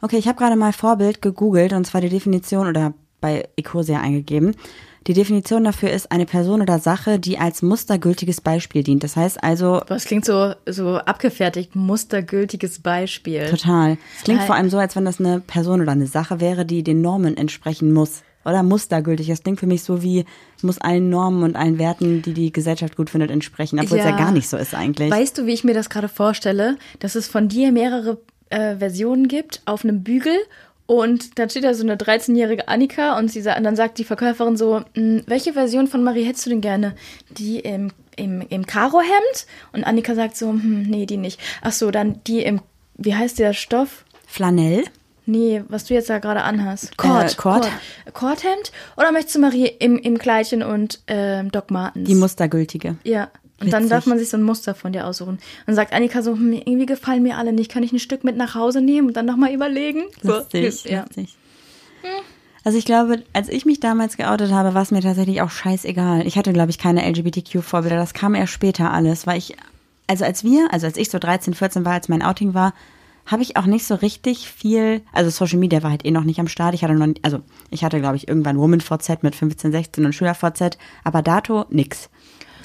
[0.00, 4.54] Okay, ich habe gerade mal Vorbild gegoogelt und zwar die Definition oder bei Ecosia eingegeben.
[5.06, 9.04] Die Definition dafür ist eine Person oder Sache, die als mustergültiges Beispiel dient.
[9.04, 13.46] Das heißt also Was klingt so, so abgefertigt, mustergültiges Beispiel.
[13.50, 13.98] total.
[14.16, 14.46] Es klingt Halt.
[14.46, 17.36] vor allem so, als wenn das eine Person oder eine Sache wäre, die den Normen
[17.36, 18.22] entsprechen muss.
[18.46, 19.28] Oder mustergültig.
[19.28, 22.52] Das klingt für mich so wie, es muss allen Normen und allen Werten, die die
[22.52, 23.80] Gesellschaft gut findet, entsprechen.
[23.80, 24.16] Obwohl es ja Ja.
[24.18, 25.10] gar nicht so ist eigentlich.
[25.10, 26.76] Weißt du, wie ich mir das gerade vorstelle?
[26.98, 28.18] Dass es von dir mehrere
[28.50, 30.34] äh, Versionen gibt auf einem Bügel
[30.86, 34.56] und dann steht da so eine 13-jährige Annika und, sie, und dann sagt die Verkäuferin
[34.56, 36.94] so, "Mm, welche Version von Marie hättest du denn gerne?
[37.30, 39.46] Die im, im, im Karo-Hemd?
[39.72, 41.40] Und Annika sagt so, hm, nee, die nicht.
[41.62, 42.60] Ach so, dann die im,
[42.96, 44.04] wie heißt der Stoff?
[44.26, 44.84] Flanell?
[45.26, 46.92] Nee, was du jetzt da gerade anhast.
[46.92, 47.62] Äh, Kord, Kord.
[47.62, 48.14] Kord.
[48.14, 48.72] Kordhemd?
[48.98, 52.06] Oder möchtest du Marie im, im Kleidchen und ähm, Doc Martens?
[52.06, 52.96] Die mustergültige.
[53.04, 53.30] Ja.
[53.60, 53.90] Und dann Witzig.
[53.90, 55.38] darf man sich so ein Muster von dir aussuchen.
[55.66, 57.70] Und sagt Annika so, hm, irgendwie gefallen mir alle nicht.
[57.70, 60.02] Kann ich ein Stück mit nach Hause nehmen und dann nochmal überlegen?
[60.22, 61.02] Lustig, So, ja.
[61.02, 61.36] lustig.
[62.64, 66.26] Also ich glaube, als ich mich damals geoutet habe, war es mir tatsächlich auch scheißegal.
[66.26, 67.96] Ich hatte, glaube ich, keine LGBTQ-Vorbilder.
[67.96, 69.54] Das kam erst später alles, weil ich,
[70.06, 72.72] also als wir, also als ich so 13, 14 war, als mein Outing war,
[73.26, 76.40] habe ich auch nicht so richtig viel, also Social Media war halt eh noch nicht
[76.40, 76.74] am Start.
[76.74, 77.40] Ich hatte noch, also
[77.70, 82.10] ich hatte, glaube ich, irgendwann Woman-VZ mit 15, 16 und Schüler-VZ, aber dato nix.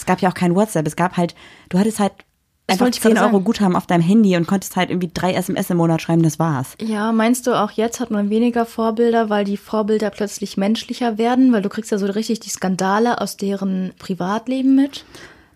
[0.09, 0.87] Es gab ja auch kein WhatsApp.
[0.87, 1.35] Es gab halt,
[1.69, 2.13] du hattest halt
[2.65, 3.45] einfach wollte ich 10 gerade Euro sagen.
[3.45, 6.75] Guthaben auf deinem Handy und konntest halt irgendwie drei SMS im Monat schreiben, das war's.
[6.81, 11.53] Ja, meinst du auch jetzt hat man weniger Vorbilder, weil die Vorbilder plötzlich menschlicher werden?
[11.53, 15.05] Weil du kriegst ja so richtig die Skandale aus deren Privatleben mit.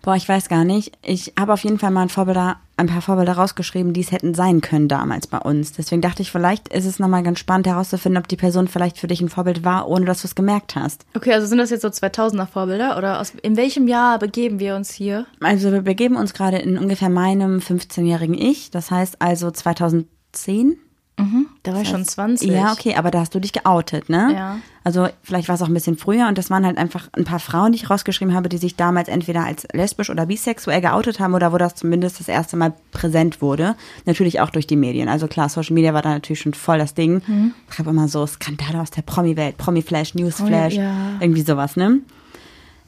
[0.04, 0.92] Boah, ich weiß gar nicht.
[1.02, 4.34] Ich habe auf jeden Fall mal ein, Vorbilder, ein paar Vorbilder rausgeschrieben, die es hätten
[4.34, 5.72] sein können damals bei uns.
[5.72, 9.06] Deswegen dachte ich, vielleicht ist es nochmal ganz spannend herauszufinden, ob die Person vielleicht für
[9.06, 11.06] dich ein Vorbild war, ohne dass du es gemerkt hast.
[11.16, 12.98] Okay, also sind das jetzt so 2000er Vorbilder?
[12.98, 15.24] Oder aus, in welchem Jahr begeben wir uns hier?
[15.40, 18.70] Also wir begeben uns gerade in ungefähr meinem 15-jährigen Ich.
[18.70, 20.76] Das heißt also 2010.
[21.62, 22.50] Da war ich schon 20.
[22.50, 24.32] Ja, okay, aber da hast du dich geoutet, ne?
[24.34, 24.56] Ja.
[24.82, 27.38] Also vielleicht war es auch ein bisschen früher und das waren halt einfach ein paar
[27.38, 31.32] Frauen, die ich rausgeschrieben habe, die sich damals entweder als lesbisch oder bisexuell geoutet haben
[31.32, 33.76] oder wo das zumindest das erste Mal präsent wurde.
[34.04, 35.08] Natürlich auch durch die Medien.
[35.08, 37.22] Also klar, Social Media war da natürlich schon voll das Ding.
[37.26, 37.54] Mhm.
[37.70, 40.94] Ich habe immer so Skandale aus der Promi-Welt, Promi-Flash, Newsflash, Oh ja.
[41.20, 42.00] irgendwie sowas, ne?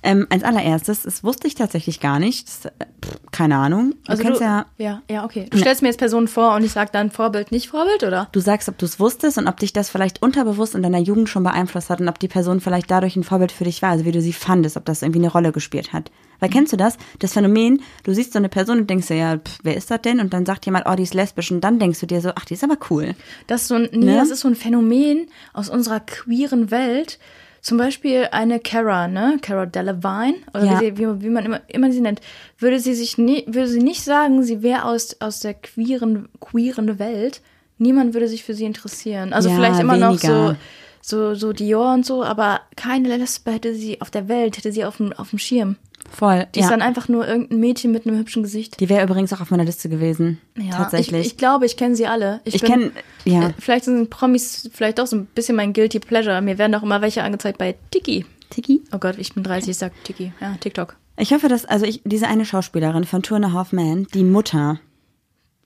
[0.06, 2.46] Ähm, als allererstes, das wusste ich tatsächlich gar nicht.
[2.48, 2.70] Das, äh,
[3.04, 3.94] pff, keine Ahnung.
[4.04, 5.48] Du Also kennst du, ja, ja, ja, okay.
[5.50, 8.28] Du stellst mir jetzt Personen vor und ich sag dann Vorbild, nicht Vorbild, oder?
[8.32, 11.28] du sagst, ob du es wusstest und ob dich das vielleicht unterbewusst in deiner Jugend
[11.28, 14.04] schon beeinflusst hat und ob die Person vielleicht dadurch ein Vorbild für dich war, also
[14.04, 16.10] wie du sie fandest, ob das irgendwie eine Rolle gespielt hat.
[16.38, 16.98] Weil kennst du das?
[17.18, 20.02] Das Phänomen, du siehst so eine Person und denkst dir, ja, pff, wer ist das
[20.02, 20.20] denn?
[20.20, 22.44] Und dann sagt jemand, oh, die ist lesbisch und dann denkst du dir so, ach,
[22.44, 23.14] die ist aber cool.
[23.46, 24.16] Das ist so ein, nee, Ne?
[24.16, 27.18] das ist so ein Phänomen aus unserer queeren Welt.
[27.66, 29.38] Zum Beispiel eine Cara, ne?
[29.42, 30.80] Cara Delevingne, oder Ja.
[30.80, 32.20] wie, sie, wie, wie man immer, immer sie nennt,
[32.60, 37.00] würde sie sich nie, würde sie nicht sagen, sie wäre aus, aus der queeren, queeren
[37.00, 37.40] Welt.
[37.78, 39.32] Niemand würde sich für sie interessieren.
[39.32, 40.56] Also Ja, vielleicht immer noch so, weniger.
[41.02, 44.84] so, so Dior und so, aber keine Lesbe hätte sie auf der Welt, hätte sie
[44.84, 45.74] auf dem, auf dem Schirm.
[46.10, 46.46] Voll.
[46.54, 46.66] Die ja.
[46.66, 48.80] ist dann einfach nur irgendein Mädchen mit einem hübschen Gesicht.
[48.80, 50.38] die wäre übrigens auch auf meiner Liste gewesen.
[50.56, 51.20] Ja, Tatsächlich.
[51.20, 52.40] Ich, ich glaube, ich kenne sie alle.
[52.44, 52.90] Ich bin- kenn-
[53.24, 53.48] ja.
[53.48, 56.40] äh, Vielleicht sind Promis vielleicht auch so ein bisschen mein Guilty Pleasure.
[56.40, 58.24] Mir werden auch immer welche angezeigt bei Tiki.
[58.50, 58.82] Tiki?
[58.92, 60.32] Oh Gott, ich bin 30, ich sag Tiki.
[60.40, 60.96] Ja, TikTok.
[61.18, 64.22] Ich hoffe, dass, also ich, diese eine Schauspielerin von Two and a Half Men, die
[64.22, 64.78] Mutter.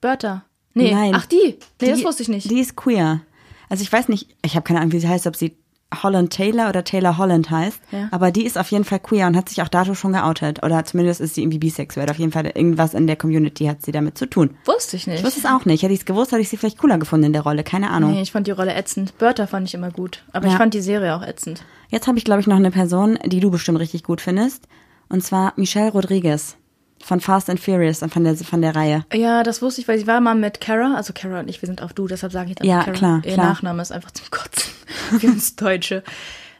[0.00, 0.44] Bertha.
[0.74, 1.12] Nee, Nein.
[1.14, 1.58] ach die.
[1.80, 2.50] Nee, das die- wusste ich nicht.
[2.50, 3.20] Die ist queer.
[3.68, 5.56] Also ich weiß nicht, ich habe keine Ahnung, wie sie heißt, ob sie
[6.02, 7.80] Holland Taylor oder Taylor Holland heißt.
[7.90, 8.08] Ja.
[8.12, 10.62] Aber die ist auf jeden Fall queer und hat sich auch dato schon geoutet.
[10.62, 12.08] Oder zumindest ist sie irgendwie bisexuell.
[12.10, 14.56] Auf jeden Fall irgendwas in der Community hat sie damit zu tun.
[14.66, 15.18] wusste ich nicht.
[15.18, 15.82] Ich wusste es auch nicht.
[15.82, 17.64] Hätte ich es gewusst, hätte ich sie vielleicht cooler gefunden in der Rolle.
[17.64, 18.12] Keine Ahnung.
[18.12, 19.18] nee, ich fand die Rolle ätzend.
[19.18, 20.22] Bertha fand ich immer gut.
[20.32, 20.52] Aber Ja.
[20.52, 21.64] ich fand die Serie auch ätzend.
[21.88, 24.68] Jetzt habe ich, glaube ich, noch eine Person, die du bestimmt richtig gut findest.
[25.08, 26.56] Und zwar Michelle Rodriguez
[27.02, 29.04] von Fast and Furious und von der, von der Reihe.
[29.12, 30.94] Ja, das wusste ich, weil sie war mal mit Kara.
[30.94, 32.92] Also Kara und ich, wir sind auf du, deshalb sage ich dann Ja, Kara.
[32.92, 33.46] klar, Ihr klar.
[33.46, 34.69] Nachname ist einfach zum Kotzen.
[35.18, 36.02] Für uns Deutsche.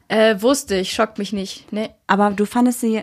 [0.09, 1.73] Äh, wusste ich, schockt mich nicht.
[1.73, 1.91] Nee.
[2.07, 3.03] Aber du fandest sie.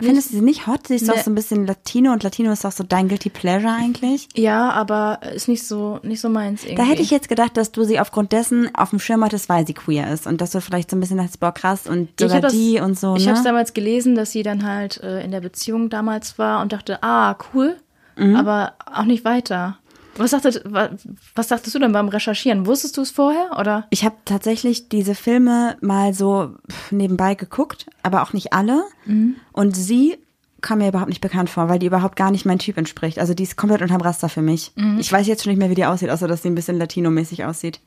[0.00, 0.86] Findest du sie nicht hot?
[0.86, 1.22] Sie ist doch Nee.
[1.22, 4.28] so ein bisschen Latino und Latino ist doch so dein Guilty Pleasure eigentlich.
[4.36, 6.76] Ja, aber ist nicht so, nicht so meins irgendwie.
[6.76, 9.66] Da hätte ich jetzt gedacht, dass du sie aufgrund dessen auf dem Schirm hattest, weil
[9.66, 10.28] sie queer ist.
[10.28, 12.96] Und dass du vielleicht so ein bisschen dachtest, boah, krass und sogar das- die und
[12.96, 13.30] so, Ich ne?
[13.30, 16.72] habe es damals gelesen, dass sie dann halt äh, in der Beziehung damals war und
[16.72, 17.76] dachte, ah, cool,
[18.16, 18.36] Mhm.
[18.36, 19.78] aber auch nicht weiter.
[20.18, 20.90] Was, dachtest, wa-
[21.34, 22.66] was dachtest du denn beim Recherchieren?
[22.66, 23.86] Wusstest du es vorher oder?
[23.90, 26.54] Ich habe tatsächlich diese Filme mal so
[26.90, 28.82] nebenbei geguckt, aber auch nicht alle.
[29.06, 29.36] Mhm.
[29.52, 30.18] Und sie
[30.60, 33.18] kam mir überhaupt nicht bekannt vor, weil die überhaupt gar nicht mein Typ entspricht.
[33.20, 34.72] Also die ist komplett unterm Raster für mich.
[34.74, 34.98] Mhm.
[34.98, 37.44] Ich weiß jetzt schon nicht mehr, wie die aussieht, außer dass sie ein bisschen Latino-mäßig
[37.44, 37.80] aussieht.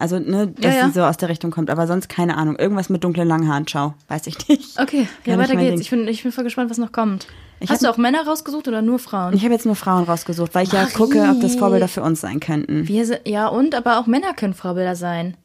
[0.00, 0.70] Also, ne, dass Hm.
[0.70, 0.86] Ja, ja.
[0.86, 2.54] sie so aus der Richtung kommt, aber sonst keine Ahnung.
[2.56, 3.94] Irgendwas mit dunklen langen Haaren, ciao.
[4.06, 4.78] Weiß ich nicht.
[4.80, 5.70] Okay, ja, weiter geht's.
[5.72, 5.80] Ding.
[5.80, 7.26] Ich bin, ich bin voll gespannt, was noch kommt.
[7.60, 9.34] Ich Hast hab- du auch Männer rausgesucht oder nur Frauen?
[9.34, 10.92] Ich habe jetzt nur Frauen rausgesucht, weil ich ja Marie.
[10.94, 12.86] gucke, ob das Vorbilder für uns sein könnten.
[12.86, 15.36] Wir ja, und, aber auch Männer können Vorbilder sein.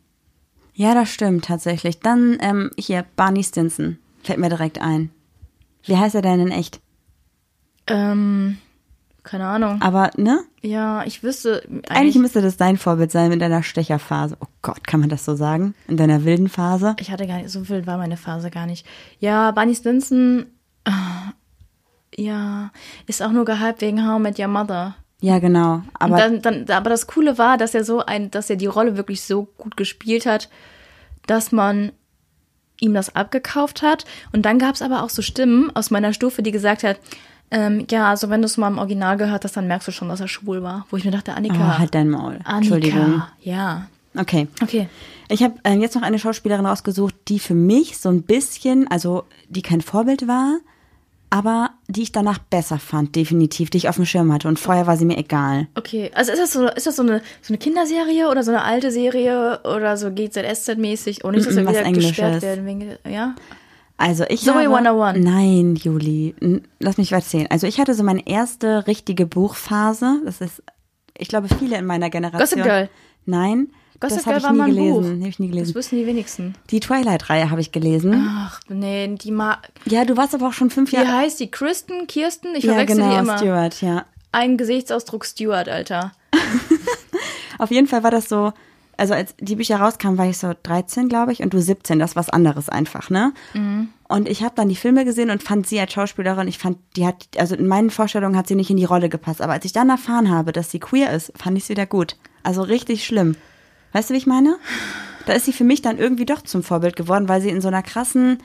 [0.75, 1.99] Ja, das stimmt tatsächlich.
[1.99, 3.97] Dann ähm, hier, Barney Stinson.
[4.23, 5.09] Fällt mir direkt ein.
[5.85, 6.79] Wie heißt er denn in echt?
[7.87, 8.57] Ähm,
[9.23, 9.81] keine Ahnung.
[9.81, 10.39] Aber, ne?
[10.61, 12.15] Ja, ich wüsste Eigentlich eigentlich.
[12.17, 14.37] müsste das dein Vorbild sein in deiner Stecherphase.
[14.39, 15.75] Oh Gott, kann man das so sagen?
[15.87, 16.95] In deiner wilden Phase?
[16.99, 18.85] Ich hatte gar nicht, so wild war meine Phase gar nicht.
[19.19, 20.45] Ja, Barney Stinson,
[22.17, 22.71] ja,
[23.07, 24.95] ist auch nur gehypt wegen How I Met Your Mother.
[25.21, 25.81] Ja, genau.
[25.99, 28.97] Aber dann, dann, aber das Coole war, dass er so ein, dass er die Rolle
[28.97, 30.49] wirklich so gut gespielt hat,
[31.27, 31.93] dass man
[32.81, 34.05] ihm das abgekauft hat.
[34.33, 36.99] Und dann gab es aber auch so Stimmen aus meiner Stufe, die gesagt hat,
[37.51, 40.09] ähm, ja, also wenn du es mal im Original gehört hast, dann merkst du schon,
[40.09, 40.87] dass er schwul war.
[40.89, 42.39] Wo ich mir dachte, oh, Annika, halt dein Maul.
[42.43, 43.23] Annika, Entschuldigung.
[43.41, 43.87] ja.
[44.15, 44.47] Okay.
[44.61, 44.89] Okay.
[45.29, 49.23] Ich habe ähm, jetzt noch eine Schauspielerin rausgesucht, die für mich so ein bisschen, also
[49.49, 50.57] die kein Vorbild war,
[51.33, 54.47] aber die ich danach besser fand, definitiv, die ich auf dem Schirm hatte.
[54.47, 55.67] Und vorher war sie mir egal.
[55.73, 58.61] Okay, also ist das so, ist das so eine, so eine Kinderserie oder so eine
[58.61, 61.23] alte Serie oder so GZSZ-mäßig?
[61.23, 62.09] Und nicht, dass wir Mm, was wieder Englisches.
[62.11, 63.33] gesperrt werden wegen, ja?
[63.97, 65.25] Also ich Zoe habe, 101.
[65.25, 66.35] Nein, Juli,
[66.79, 67.47] lass mich erzählen.
[67.49, 70.21] Also ich hatte so meine erste richtige Buchphase.
[70.25, 70.61] Das ist,
[71.17, 72.41] ich glaube, viele in meiner Generation.
[72.41, 72.89] Gossip Girl.
[73.25, 73.69] Nein,
[74.03, 75.17] Gossip das habe Girl ich war nie mal gelesen.
[75.19, 75.23] Buch.
[75.23, 75.75] Hab ich nie Das gelesen.
[75.75, 76.55] wissen die wenigsten.
[76.69, 78.13] Die Twilight-Reihe habe ich gelesen.
[78.29, 81.11] Ach, nee, die ma Ja, du warst aber auch schon fünf Wie Jahre.
[81.17, 81.49] heißt die?
[81.49, 82.05] Kristen?
[82.07, 82.55] Kirsten?
[82.55, 83.37] Ich Ja, verwechsel genau, die immer.
[83.37, 84.05] Stuart, ja.
[84.31, 86.11] Ein Gesichtsausdruck Stuart, Alter.
[87.59, 88.51] Auf jeden Fall war das so,
[88.97, 92.11] also als die Bücher rauskamen, war ich so 13, glaube ich, und du 17, das
[92.11, 93.33] ist was anderes einfach, ne?
[94.07, 97.05] Und ich habe dann die Filme gesehen und fand sie als Schauspielerin, ich fand, die
[97.05, 99.41] hat, also in meinen Vorstellungen hat sie nicht in die Rolle gepasst.
[99.41, 102.17] Aber als ich dann erfahren habe, dass sie queer ist, fand ich es wieder gut.
[102.43, 103.35] Also richtig schlimm.
[103.93, 104.57] Weißt du, wie ich meine?
[105.25, 107.69] Da ist sie für mich dann irgendwie doch zum Vorbild geworden, weil sie in so
[107.69, 108.39] einer krassen,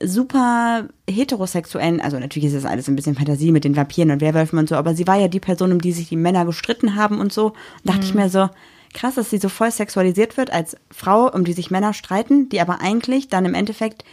[0.00, 4.58] super heterosexuellen, also natürlich ist das alles ein bisschen Fantasie mit den Vampiren und Werwölfen
[4.58, 7.20] und so, aber sie war ja die Person, um die sich die Männer gestritten haben
[7.20, 7.46] und so.
[7.46, 8.48] Und dachte ich mir so,
[8.94, 12.60] krass, dass sie so voll sexualisiert wird als Frau, um die sich Männer streiten, die
[12.60, 14.04] aber eigentlich dann im Endeffekt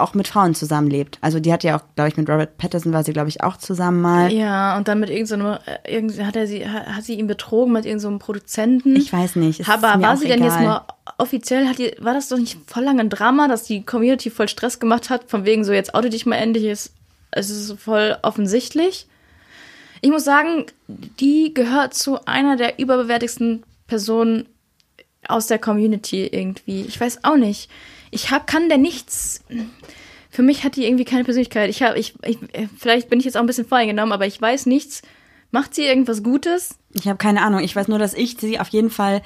[0.00, 1.18] auch mit Frauen zusammenlebt.
[1.20, 3.56] Also die hat ja auch, glaube ich, mit Robert Pattinson war sie, glaube ich, auch
[3.56, 4.32] zusammen mal.
[4.32, 7.72] Ja, und dann mit irgendeinem, so irgend, hat er sie, hat, hat sie ihn betrogen
[7.72, 8.96] mit irgendeinem so Produzenten.
[8.96, 9.68] Ich weiß nicht.
[9.68, 10.84] Aber war sie denn jetzt nur
[11.18, 14.48] offiziell, hat die, war das doch nicht voll lange ein Drama, dass die Community voll
[14.48, 16.92] Stress gemacht hat, von wegen so, jetzt oute dich mal endlich, ist,
[17.30, 19.06] es ist voll offensichtlich.
[20.00, 24.46] Ich muss sagen, die gehört zu einer der überbewertigsten Personen
[25.28, 26.82] aus der Community irgendwie.
[26.82, 27.70] Ich weiß auch nicht.
[28.10, 29.42] Ich hab, kann der nichts.
[30.30, 31.70] Für mich hat die irgendwie keine Persönlichkeit.
[31.70, 32.38] Ich habe, ich, ich,
[32.78, 35.02] vielleicht bin ich jetzt auch ein bisschen voreingenommen, aber ich weiß nichts.
[35.52, 36.76] Macht sie irgendwas Gutes?
[36.92, 37.60] Ich habe keine Ahnung.
[37.60, 39.22] Ich weiß nur, dass ich sie auf jeden Fall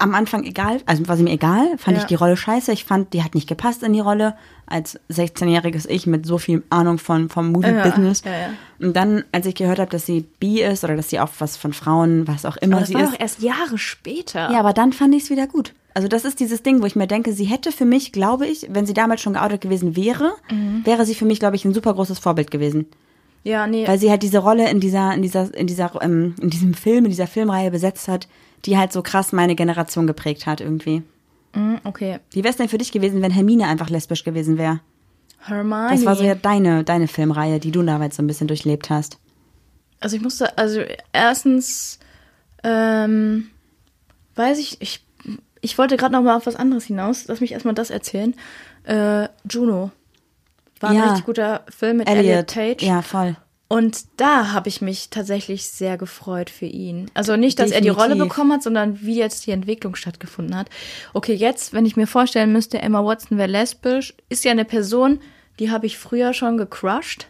[0.00, 2.02] am Anfang egal, also war sie mir egal, fand Ja.
[2.04, 2.70] ich die Rolle scheiße.
[2.72, 6.62] Ich fand, die hat nicht gepasst in die Rolle als 16-jähriges Ich mit so viel
[6.70, 8.22] Ahnung von vom Movie-Business.
[8.24, 8.50] Ja, ja, ja.
[8.78, 11.56] Und dann, als ich gehört habe, dass sie bi ist oder dass sie auch was
[11.56, 13.12] von Frauen, was auch immer Aber das sie war ist.
[13.14, 14.52] doch erst Jahre später.
[14.52, 15.74] Ja, aber dann fand ich es wieder gut.
[15.98, 18.68] Also das ist dieses Ding, wo ich mir denke, sie hätte für mich, glaube ich,
[18.70, 20.86] wenn sie damals schon geoutet gewesen wäre, Mhm.
[20.86, 22.86] wäre sie für mich, glaube ich, ein super großes Vorbild gewesen.
[23.42, 23.84] ja nee.
[23.84, 27.04] Weil sie halt diese Rolle in dieser, in dieser, in dieser, ähm, in diesem Film,
[27.04, 28.28] in dieser Filmreihe besetzt hat,
[28.64, 31.02] die halt so krass meine Generation geprägt hat irgendwie.
[31.54, 32.20] Mm, okay.
[32.30, 34.78] Wie wäre es denn für dich gewesen, wenn Hermine einfach lesbisch gewesen wäre?
[35.40, 35.90] Hermione.
[35.90, 39.18] Das war so ja deine, deine Filmreihe, die du damals so ein bisschen durchlebt hast.
[39.98, 40.82] Also ich musste, also
[41.12, 41.98] erstens,
[42.62, 43.48] ähm,
[44.36, 45.04] weiß ich, ich,
[45.68, 47.26] ich wollte gerade noch mal auf was anderes hinaus.
[47.28, 48.34] Lass mich erstmal das erzählen.
[48.84, 49.90] Äh, Juno.
[50.80, 51.04] War ein Ja.
[51.08, 52.84] richtig guter Film mit Elliot, Tate.
[52.86, 53.36] Ja, voll.
[53.70, 57.10] Und da habe ich mich tatsächlich sehr gefreut für ihn.
[57.12, 58.28] Also nicht, dass er die Rolle Definitiv.
[58.30, 60.70] bekommen hat, sondern wie jetzt die Entwicklung stattgefunden hat.
[61.12, 65.20] Okay, jetzt, wenn ich mir vorstellen müsste, Emma Watson wäre lesbisch, ist ja eine Person,
[65.58, 67.26] die habe ich früher schon gecrushed.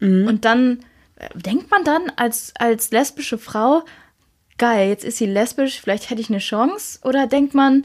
[0.00, 0.26] Mhm.
[0.26, 0.80] Und dann
[1.16, 3.82] äh, denkt man dann als, als lesbische Frau,
[4.60, 7.00] geil, jetzt ist sie lesbisch, vielleicht hätte ich eine Chance.
[7.02, 7.84] Oder denkt man,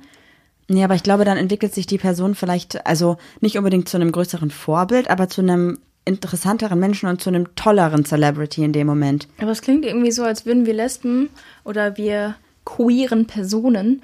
[0.68, 4.12] Nee, aber ich glaube, dann entwickelt sich die Person vielleicht, also nicht unbedingt zu einem
[4.12, 9.28] größeren Vorbild, aber zu einem interessanteren Menschen und zu einem tolleren Celebrity in dem Moment.
[9.40, 11.30] Aber es klingt irgendwie so, als würden wir Lesben
[11.64, 14.02] oder wir queeren Personen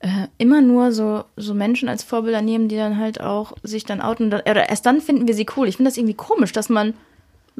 [0.00, 4.00] äh, immer nur so, so Menschen als Vorbilder nehmen, die dann halt auch sich dann
[4.00, 4.28] outen.
[4.28, 5.68] Oder erst dann finden wir sie cool.
[5.68, 6.94] Ich finde das irgendwie komisch, dass man.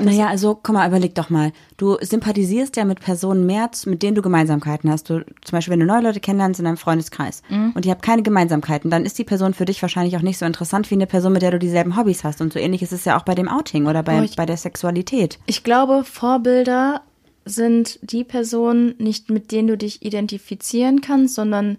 [0.04, 1.52] Naja, also komm mal, überleg doch mal.
[1.76, 5.10] Du sympathisierst ja mit Personen mehr, mit denen du Gemeinsamkeiten hast.
[5.10, 7.42] Du, zum Beispiel, wenn du neue Leute kennenlernst in deinem Freundeskreis
[7.74, 10.46] und ihr habt keine Gemeinsamkeiten, dann ist die Person für dich wahrscheinlich auch nicht so
[10.46, 12.40] interessant wie eine Person, mit der du dieselben Hobbys hast.
[12.40, 14.46] Und so ähnlich ist es ja auch bei dem Outing oder bei, Oh, ich- bei
[14.46, 15.38] der Sexualität.
[15.46, 17.02] Ich glaube, Vorbilder
[17.44, 21.78] sind die Personen, nicht mit denen du dich identifizieren kannst, sondern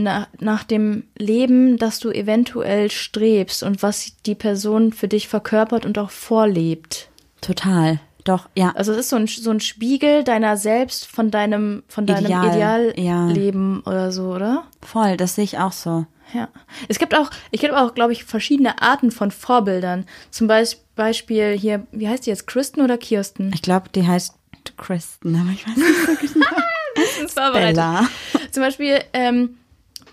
[0.00, 5.84] na, nach dem Leben, das du eventuell strebst und was die Person für dich verkörpert
[5.84, 7.07] und auch vorlebt.
[7.40, 8.00] Total.
[8.24, 8.72] Doch, ja.
[8.74, 12.90] Also es ist so ein, so ein Spiegel deiner selbst von deinem, von deinem Ideal,
[12.90, 14.64] Idealleben oder so, oder?
[14.82, 16.04] Voll, das sehe ich auch so.
[16.34, 16.48] Ja.
[16.88, 20.04] Es gibt auch, ich gibt auch, glaube ich, verschiedene Arten von Vorbildern.
[20.30, 23.50] Zum Beis- Beispiel hier, wie heißt die jetzt, Kristen oder Kirsten?
[23.54, 24.34] Ich glaube, die heißt
[24.76, 27.52] Kristen, aber ich weiß nicht so genau.
[27.52, 28.08] Bella.
[28.50, 29.56] Zum Beispiel ähm,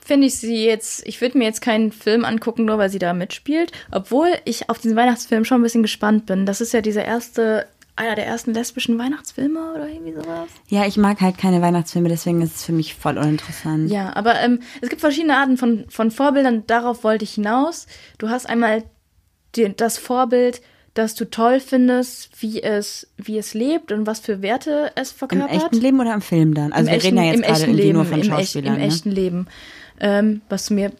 [0.05, 3.13] finde ich sie jetzt, ich würde mir jetzt keinen Film angucken, nur weil sie da
[3.13, 6.45] mitspielt, obwohl ich auf diesen Weihnachtsfilm schon ein bisschen gespannt bin.
[6.45, 10.47] Das ist ja dieser erste, einer der ersten lesbischen Weihnachtsfilme oder irgendwie sowas.
[10.69, 13.89] Ja, ich mag halt keine Weihnachtsfilme, deswegen ist es für mich voll uninteressant.
[13.89, 17.87] Ja, aber ähm, es gibt verschiedene Arten von, von Vorbildern, darauf wollte ich hinaus.
[18.19, 18.83] Du hast einmal
[19.55, 20.61] die, das Vorbild,
[20.93, 25.17] das du toll findest, wie es, wie es lebt und was für Werte es Im
[25.17, 25.51] verkörpert.
[25.51, 26.71] echten Leben oder im Film dann?
[26.73, 28.23] Also Im wir echten, reden ja jetzt im gerade echten irgendwie Leben, nur von im,
[28.23, 28.73] Schauspielern.
[28.75, 28.87] im ne?
[28.87, 29.47] echten Leben.
[29.99, 30.91] Ähm, was mir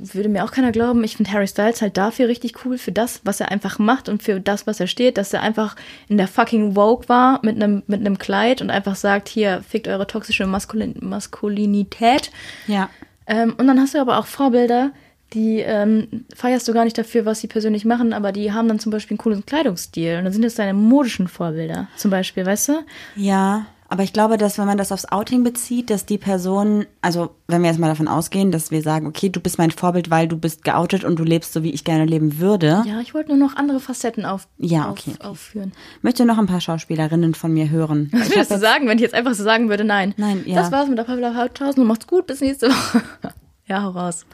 [0.00, 1.02] würde mir auch keiner glauben.
[1.04, 4.22] Ich finde Harry Styles halt dafür richtig cool für das, was er einfach macht und
[4.22, 5.76] für das, was er steht, dass er einfach
[6.08, 9.88] in der fucking Vogue war mit einem mit einem Kleid und einfach sagt, hier fickt
[9.88, 12.30] eure toxische Maskulin Maskulinität.
[12.66, 12.90] Ja.
[13.26, 14.92] Ähm, und dann hast du aber auch Vorbilder,
[15.34, 18.78] die ähm, feierst du gar nicht dafür, was sie persönlich machen, aber die haben dann
[18.78, 20.16] zum Beispiel einen coolen Kleidungsstil.
[20.16, 22.72] Und dann sind das deine modischen Vorbilder, zum Beispiel, weißt du?
[23.16, 27.30] Ja, aber ich glaube, dass wenn man das aufs Outing bezieht, dass die Person, also
[27.46, 30.28] wenn wir jetzt mal davon ausgehen, dass wir sagen, okay, du bist mein Vorbild, weil
[30.28, 33.30] du bist geoutet und du lebst so, wie ich gerne leben würde, Ja, ich wollte
[33.34, 35.26] nur noch andere Facetten auf, Ja, auf, okay, okay.
[35.26, 35.72] aufführen.
[36.02, 38.10] möchte noch ein paar Schauspielerinnen von mir hören.
[38.12, 40.12] Was würdest du sagen, wenn ich jetzt einfach so sagen würde, nein?
[40.18, 40.56] Nein, ja.
[40.56, 41.82] Das war's mit der Pavla Hauthausen.
[41.82, 43.02] Du machst gut, bis nächste Woche.
[43.66, 44.26] ja, hau raus.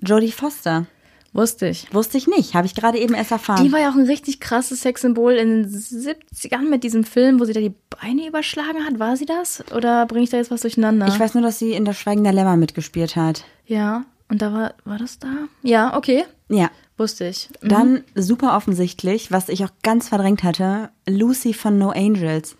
[0.00, 0.86] Jodie Foster.
[1.34, 1.92] Wusste ich.
[1.94, 3.64] Wusste ich nicht, habe ich gerade eben erst erfahren.
[3.64, 7.44] Die war ja auch ein richtig krasses Sexsymbol in den 70ern mit diesem Film, wo
[7.44, 8.98] sie da die Beine überschlagen hat.
[8.98, 9.64] War sie das?
[9.74, 11.08] Oder bringe ich da jetzt was durcheinander?
[11.08, 13.44] ich weiß nur, dass sie in der Schweigen der Lämmer mitgespielt hat.
[13.64, 15.28] Ja, und da war, war das da?
[15.62, 16.24] Ja, okay.
[16.48, 16.70] Ja.
[16.98, 17.48] Wusste ich.
[17.62, 17.68] Mhm.
[17.68, 22.56] Dann super offensichtlich, was ich auch ganz verdrängt hatte, Lucy von No Angels.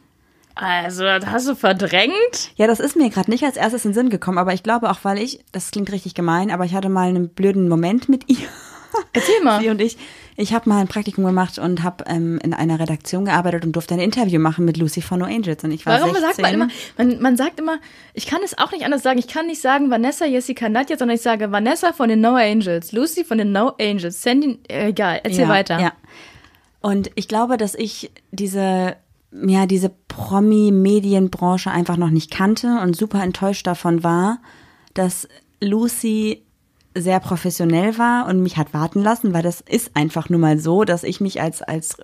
[0.54, 2.52] Also, das hast du verdrängt?
[2.56, 4.90] Ja, das ist mir gerade nicht als erstes in den Sinn gekommen, aber ich glaube
[4.90, 8.28] auch, weil ich, das klingt richtig gemein, aber ich hatte mal einen blöden Moment mit
[8.28, 8.48] ihr.
[9.12, 9.60] Erzähl mal.
[9.60, 9.96] Sie und ich,
[10.36, 13.94] ich habe mal ein Praktikum gemacht und habe ähm, in einer Redaktion gearbeitet und durfte
[13.94, 15.64] ein Interview machen mit Lucy von No Angels.
[15.64, 16.22] Und ich war Warum 16.
[16.22, 17.78] sagt man immer, man, man sagt immer,
[18.14, 21.16] ich kann es auch nicht anders sagen, ich kann nicht sagen Vanessa, Jessica, Nadja, sondern
[21.16, 25.20] ich sage Vanessa von den No Angels, Lucy von den No Angels, Sandy, äh, egal,
[25.22, 25.80] erzähl ja, weiter.
[25.80, 25.92] Ja.
[26.80, 28.96] Und ich glaube, dass ich diese,
[29.32, 34.38] ja, diese Promi-Medienbranche einfach noch nicht kannte und super enttäuscht davon war,
[34.94, 35.26] dass
[35.60, 36.42] Lucy
[36.94, 40.84] sehr professionell war und mich hat warten lassen, weil das ist einfach nur mal so,
[40.84, 41.96] dass ich mich als, als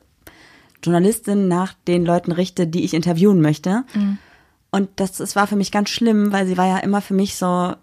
[0.82, 3.84] Journalistin nach den Leuten richte, die ich interviewen möchte.
[4.70, 7.36] Und das, das war für mich ganz schlimm, weil sie war ja immer für mich
[7.36, 7.74] so,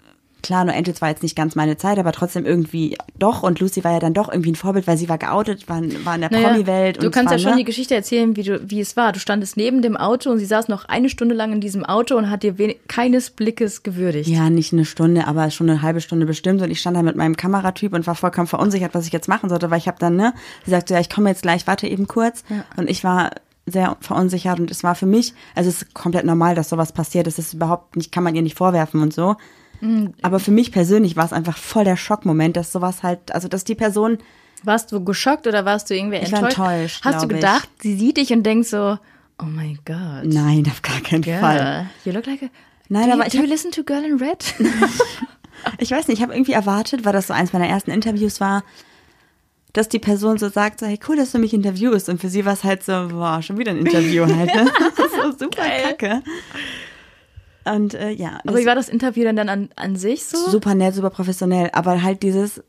[0.41, 3.43] klar, nur Angels war jetzt nicht ganz meine Zeit, aber trotzdem irgendwie doch.
[3.43, 6.15] Und Lucy war ja dann doch irgendwie ein Vorbild, weil sie war geoutet, war, war
[6.15, 7.01] in der Naja, Promi-Welt.
[7.01, 7.57] Du kannst zwar, ja schon ne?
[7.57, 9.11] die Geschichte erzählen, wie, du, wie es war.
[9.11, 12.15] Du standest neben dem Auto und sie saß noch eine Stunde lang in diesem Auto
[12.15, 12.55] und hat dir
[12.87, 14.29] keines Blickes gewürdigt.
[14.29, 16.61] Ja, nicht eine Stunde, aber schon eine halbe Stunde bestimmt.
[16.61, 19.49] Und ich stand da mit meinem Kameratyp und war vollkommen verunsichert, was ich jetzt machen
[19.49, 20.33] sollte, weil ich habe dann, ne,
[20.65, 22.43] sie sagte, ja, ich komme jetzt gleich, warte eben kurz.
[22.77, 23.31] Und ich war
[23.65, 27.27] sehr verunsichert und es war für mich, also es ist komplett normal, dass sowas passiert.
[27.27, 29.35] Es ist überhaupt nicht, kann man ihr nicht vorwerfen und so.
[29.85, 30.13] Mhm.
[30.21, 33.63] Aber für mich persönlich war es einfach voll der Schockmoment, dass sowas halt, also dass
[33.63, 34.17] die Person,
[34.63, 36.57] Warst du geschockt oder warst du irgendwie Ich war enttäuscht?
[36.59, 37.35] enttäuscht, Hast du glaub ich.
[37.37, 38.97] gedacht, sie sieht dich und denkst so,
[39.39, 40.23] oh mein Gott.
[40.25, 41.57] nein, auf gar keinen Fall.
[41.57, 41.85] Yeah.
[42.03, 42.47] You look like a.
[42.89, 44.55] Nein, do aber you, do you listen to Girl in Red?
[45.79, 48.63] Ich weiß nicht, ich habe irgendwie erwartet, weil das so eins meiner ersten Interviews war,
[49.73, 52.07] dass die Person so sagt, so, hey, cool, dass du mich interviewst.
[52.07, 54.53] Und für sie war es halt so, boah, schon wieder ein Interview halt.
[54.53, 54.65] Ne?
[54.95, 55.81] Das ist so super Geil.
[55.97, 56.21] kacke.
[57.65, 60.37] Und äh, ja, Aber wie war das Interview denn dann an, an sich so?
[60.49, 61.69] super nett, super professionell.
[61.73, 62.63] Aber halt dieses,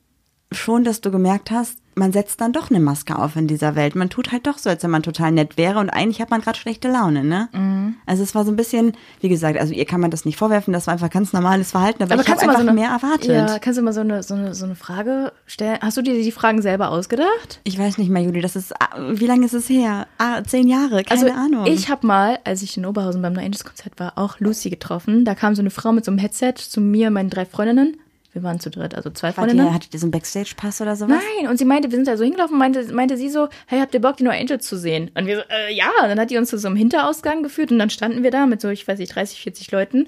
[0.53, 3.95] schon, dass du gemerkt hast, man setzt dann doch eine Maske auf in dieser Welt.
[3.95, 6.43] Man tut halt doch so, als wenn man total nett wäre und eigentlich hat man
[6.43, 7.49] gerade schlechte Laune, ne?
[7.53, 7.97] Mhm.
[8.05, 10.75] Also es war so ein bisschen, wie gesagt, also ihr kann man das nicht vorwerfen,
[10.75, 13.31] das war einfach ganz normales Verhalten, aber, ich habe einfach so eine, mehr erwartet.
[13.31, 15.79] Ja, kannst du mal so eine, so, eine, so eine Frage stellen?
[15.81, 17.61] Hast du dir die Fragen selber ausgedacht?
[17.65, 20.07] Ich weiß nicht mehr, Juli, das ist, ah, wie lange ist es her?
[20.19, 21.67] Ah, zehn Jahre, keine also Ahnung.
[21.67, 25.25] ich habe mal, als ich in Oberhausen beim No Angels Konzert war, auch Lucy getroffen.
[25.25, 27.97] Da kam so eine Frau mit so einem Headset zu mir und meinen drei Freundinnen.
[28.37, 29.65] Wir waren zu dritt, also zwei Wart Freundinnen.
[29.65, 31.23] ihr, hattet ihr so einen Backstage-Pass oder sowas?
[31.39, 33.95] Nein, und sie meinte, wir sind da so hingelaufen, meinte, meinte sie so, hey, habt
[33.95, 35.11] ihr Bock, die No Angels zu sehen?
[35.15, 35.87] Und wir so, äh, ja.
[36.03, 38.45] Und dann hat die uns zu so einem Hinterausgang geführt und dann standen wir da
[38.45, 40.07] mit so, ich weiß nicht, 30, 40 Leuten.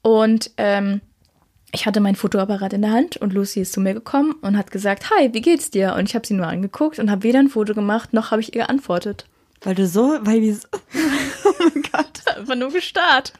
[0.00, 1.02] Und ähm,
[1.70, 4.70] ich hatte meinen Fotoapparat in der Hand und Lucy ist zu mir gekommen und hat
[4.70, 5.96] gesagt, hi, wie geht's dir?
[5.98, 8.54] Und ich habe sie nur angeguckt und habe weder ein Foto gemacht, noch habe ich
[8.54, 9.26] ihr geantwortet.
[9.60, 10.66] Weil du so, weil die so,
[11.44, 12.36] oh mein Gott.
[12.38, 13.34] Einfach nur gestarrt.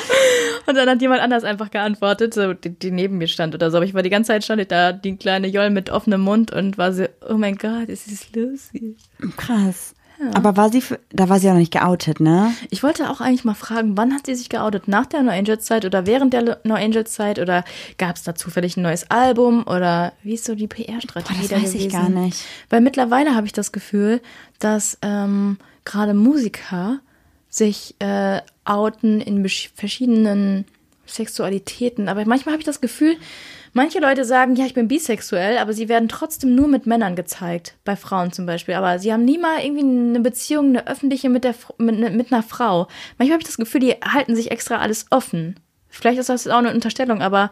[0.66, 3.76] Und dann hat jemand anders einfach geantwortet, so, die, die neben mir stand oder so.
[3.76, 6.52] Aber ich war die ganze Zeit stand ich da, die kleine Joll mit offenem Mund
[6.52, 8.96] und war so, oh mein Gott, es ist Lucy.
[9.36, 9.94] Krass.
[10.32, 12.54] Aber war sie, für, da war sie ja noch nicht geoutet, ne?
[12.70, 14.88] Ich wollte auch eigentlich mal fragen, wann hat sie sich geoutet?
[14.88, 17.38] Nach der No Angels Zeit oder während der No Angels Zeit?
[17.38, 17.64] Oder
[17.98, 19.64] gab es da zufällig ein neues Album?
[19.66, 22.44] Oder wie ist so die PR-Strategie Boah, das da weiß ich gar nicht.
[22.70, 24.22] Weil mittlerweile habe ich das Gefühl,
[24.58, 27.00] dass ähm, gerade Musiker
[27.48, 30.64] sich äh, outen in verschiedenen
[31.06, 32.08] Sexualitäten.
[32.08, 33.16] Aber manchmal habe ich das Gefühl,
[33.72, 37.74] manche Leute sagen, ja, ich bin bisexuell, aber sie werden trotzdem nur mit Männern gezeigt.
[37.84, 38.74] Bei Frauen zum Beispiel.
[38.74, 42.32] Aber sie haben nie mal irgendwie eine Beziehung, eine öffentliche mit, der, mit, ne- mit
[42.32, 42.88] einer Frau.
[43.18, 45.60] Manchmal habe ich das Gefühl, die halten sich extra alles offen.
[45.88, 47.50] Vielleicht ist das auch eine Unterstellung, aber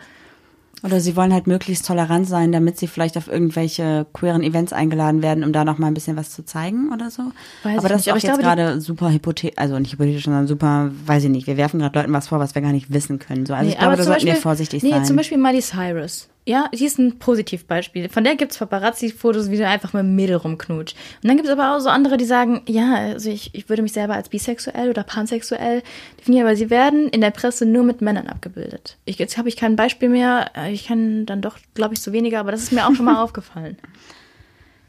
[0.84, 5.22] Oder sie wollen halt möglichst tolerant sein, damit sie vielleicht auf irgendwelche queeren Events eingeladen
[5.22, 7.22] werden, um da noch mal ein bisschen was zu zeigen oder so.
[7.62, 10.90] Weiß aber das nicht, ist auch jetzt gerade super hypothetisch, also nicht hypothetisch, sondern super,
[11.06, 11.46] weiß ich nicht.
[11.46, 13.46] Wir werfen gerade Leuten was vor, was wir gar nicht wissen können.
[13.46, 15.06] So, also ich glaube, da sollten wir Beispiel- vorsichtig nee, sein.
[15.06, 16.28] zum Beispiel Miley Cyrus.
[16.46, 18.10] Ja, die ist ein Positivbeispiel.
[18.10, 20.94] Von der gibt's Paparazzi-Fotos, wie sie einfach mit einem Mädel rumknutscht.
[21.22, 23.92] Und dann gibt's aber auch so andere, die sagen, ja, also ich, ich würde mich
[23.94, 25.82] selber als bisexuell oder pansexuell
[26.20, 28.98] definieren, aber sie werden in der Presse nur mit Männern abgebildet.
[29.06, 30.50] Ich, jetzt habe ich kein Beispiel mehr.
[30.54, 33.06] Äh, Ich kann dann doch, glaube ich, so weniger, aber das ist mir auch schon
[33.06, 33.78] mal aufgefallen.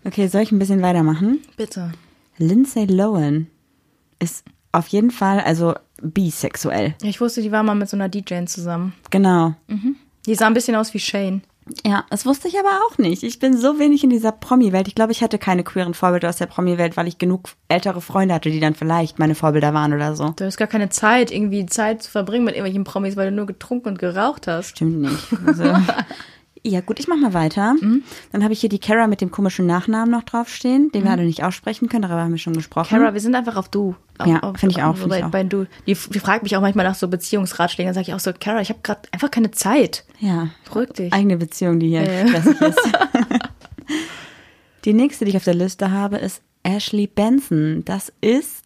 [0.03, 1.39] okay, soll ich ein bisschen weitermachen?
[1.55, 1.91] Bitte.
[2.37, 3.47] Lindsay Lohan
[4.19, 4.43] ist
[4.73, 6.95] auf jeden Fall, also bisexuell.
[7.01, 8.91] Ja, ich wusste, die war mal mit so einer DJ zusammen.
[9.09, 9.55] Genau.
[10.25, 11.41] Die sah ein bisschen aus wie Shane.
[11.83, 13.23] Ja, das wusste ich aber auch nicht.
[13.23, 14.87] Ich bin so wenig in dieser Promi-Welt.
[14.87, 18.35] Ich glaube, ich hatte keine queeren Vorbilder aus der Promi-Welt, weil ich genug ältere Freunde
[18.35, 20.29] hatte, die dann vielleicht meine Vorbilder waren oder so.
[20.35, 23.47] Du hast gar keine Zeit, irgendwie Zeit zu verbringen mit irgendwelchen Promis, weil du nur
[23.47, 24.69] getrunken und geraucht hast.
[24.69, 25.27] Stimmt nicht.
[25.45, 25.63] Also,
[26.67, 27.75] ja, gut, ich mach mal weiter.
[28.31, 31.23] Dann habe ich hier die Kara mit dem komischen Nachnamen noch draufstehen, den wir alle
[31.25, 32.89] nicht aussprechen können, darüber haben wir schon gesprochen.
[32.97, 33.95] Kara, wir sind einfach auf du.
[34.25, 35.29] Ja, Auf- find ich auch, find ich bei, auch.
[35.31, 35.65] bei du.
[35.85, 37.87] Die, die fragt mich auch manchmal nach so Beziehungsratschlägen.
[37.89, 40.05] Dann sage ich auch so, Kara, ich habe gerade einfach keine Zeit.
[40.19, 40.47] Ja.
[40.65, 41.13] Beruhig dich.
[41.13, 42.27] Eigene Beziehung, die hier Ja.
[42.27, 42.79] stressig ist.
[44.85, 47.83] die nächste, die ich auf der Liste habe, ist Ashley Benson.
[47.85, 48.63] Das ist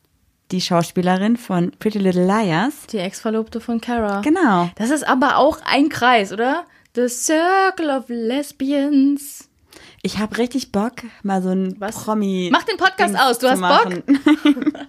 [0.51, 2.87] die Schauspielerin von Pretty Little Liars.
[2.91, 4.21] Die Ex-Verlobte von Kara.
[4.21, 4.69] Genau.
[4.75, 6.65] Das ist aber auch ein Kreis, oder?
[6.95, 9.47] The Circle of Lesbians.
[10.01, 11.95] Ich habe richtig Bock, mal so ein Was?
[12.03, 12.49] Promi.
[12.51, 13.93] Mach den Podcast Dings aus, du hast Bock?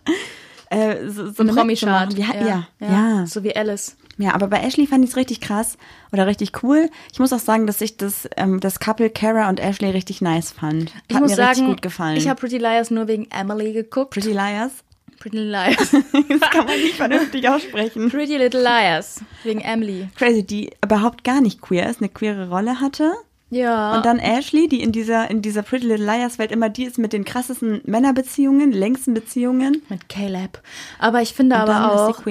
[0.71, 2.09] äh, so, so Ein eine Promi-Chart.
[2.11, 2.39] mitzumachen.
[2.47, 3.27] Ja, ja, ja.
[3.27, 3.97] So wie Alice.
[4.19, 5.77] Ja, aber bei Ashley fand ich es richtig krass
[6.13, 6.91] oder richtig cool.
[7.13, 10.53] Ich muss auch sagen, dass ich das, ähm, das Couple Kara und Ashley richtig nice
[10.53, 10.95] fand.
[10.95, 12.17] Hat Ich muss mir sagen, richtig gut gefallen.
[12.17, 14.13] ich habe Pretty Liars nur wegen Emily geguckt.
[14.13, 14.73] Pretty Liars.
[15.21, 15.93] Pretty Liars.
[16.41, 18.11] Das kann man nicht vernünftig aussprechen.
[18.11, 19.21] Pretty Little Liars.
[19.45, 20.09] Wegen Emily.
[20.17, 23.13] Crazy, die überhaupt gar nicht queer ist, eine queere Rolle hatte.
[23.51, 23.97] Ja.
[23.97, 26.99] Und dann Ashley, die in dieser, in dieser Pretty Little Liars Welt immer die ist
[26.99, 29.83] mit den krassesten Männerbeziehungen, längsten Beziehungen.
[29.89, 30.61] mit Caleb.
[30.99, 32.23] Aber ich finde Und aber auch.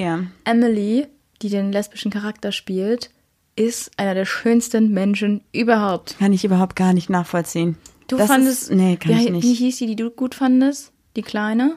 [0.45, 1.07] Emily,
[1.41, 3.11] die den lesbischen Charakter spielt,
[3.55, 6.17] ist einer der schönsten Menschen überhaupt.
[6.19, 7.77] Kann ich überhaupt gar nicht nachvollziehen.
[8.07, 8.63] Du Das fandest.
[8.63, 9.57] Ist, nee, kann wie, ich Wie nicht.
[9.59, 10.91] hieß die, die du gut fandest?
[11.17, 11.75] Die Kleine?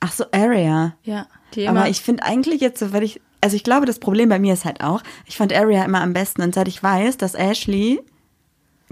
[0.00, 0.94] Ach so, Area.
[1.02, 1.26] Ja.
[1.66, 4.52] Aber ich finde eigentlich jetzt so, weil ich, also ich glaube, das Problem bei mir
[4.52, 8.00] ist halt auch, ich fand Area immer am besten und seit ich weiß, dass Ashley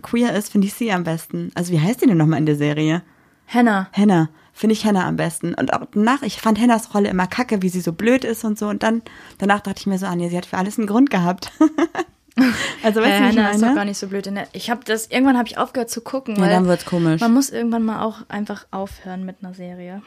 [0.03, 1.51] queer ist, finde ich sie am besten.
[1.55, 3.03] Also wie heißt die denn nochmal in der Serie?
[3.47, 3.89] Hannah.
[3.93, 4.29] Hannah.
[4.53, 5.55] Finde ich Hannah am besten.
[5.55, 8.59] Und auch danach, ich fand Hannahs Rolle immer kacke, wie sie so blöd ist und
[8.59, 8.69] so.
[8.69, 9.03] Und dann,
[9.39, 11.53] danach dachte ich mir so, ah nee, sie hat für alles einen Grund gehabt.
[12.83, 13.75] also weißt Äh, du, ich Hannah ist doch meine?
[13.75, 14.31] gar nicht so blöd.
[14.55, 16.37] Ich habe das, irgendwann habe ich aufgehört zu gucken.
[16.37, 17.21] Ja, dann wird's komisch.
[17.21, 20.03] Man muss irgendwann mal auch einfach aufhören mit einer Serie.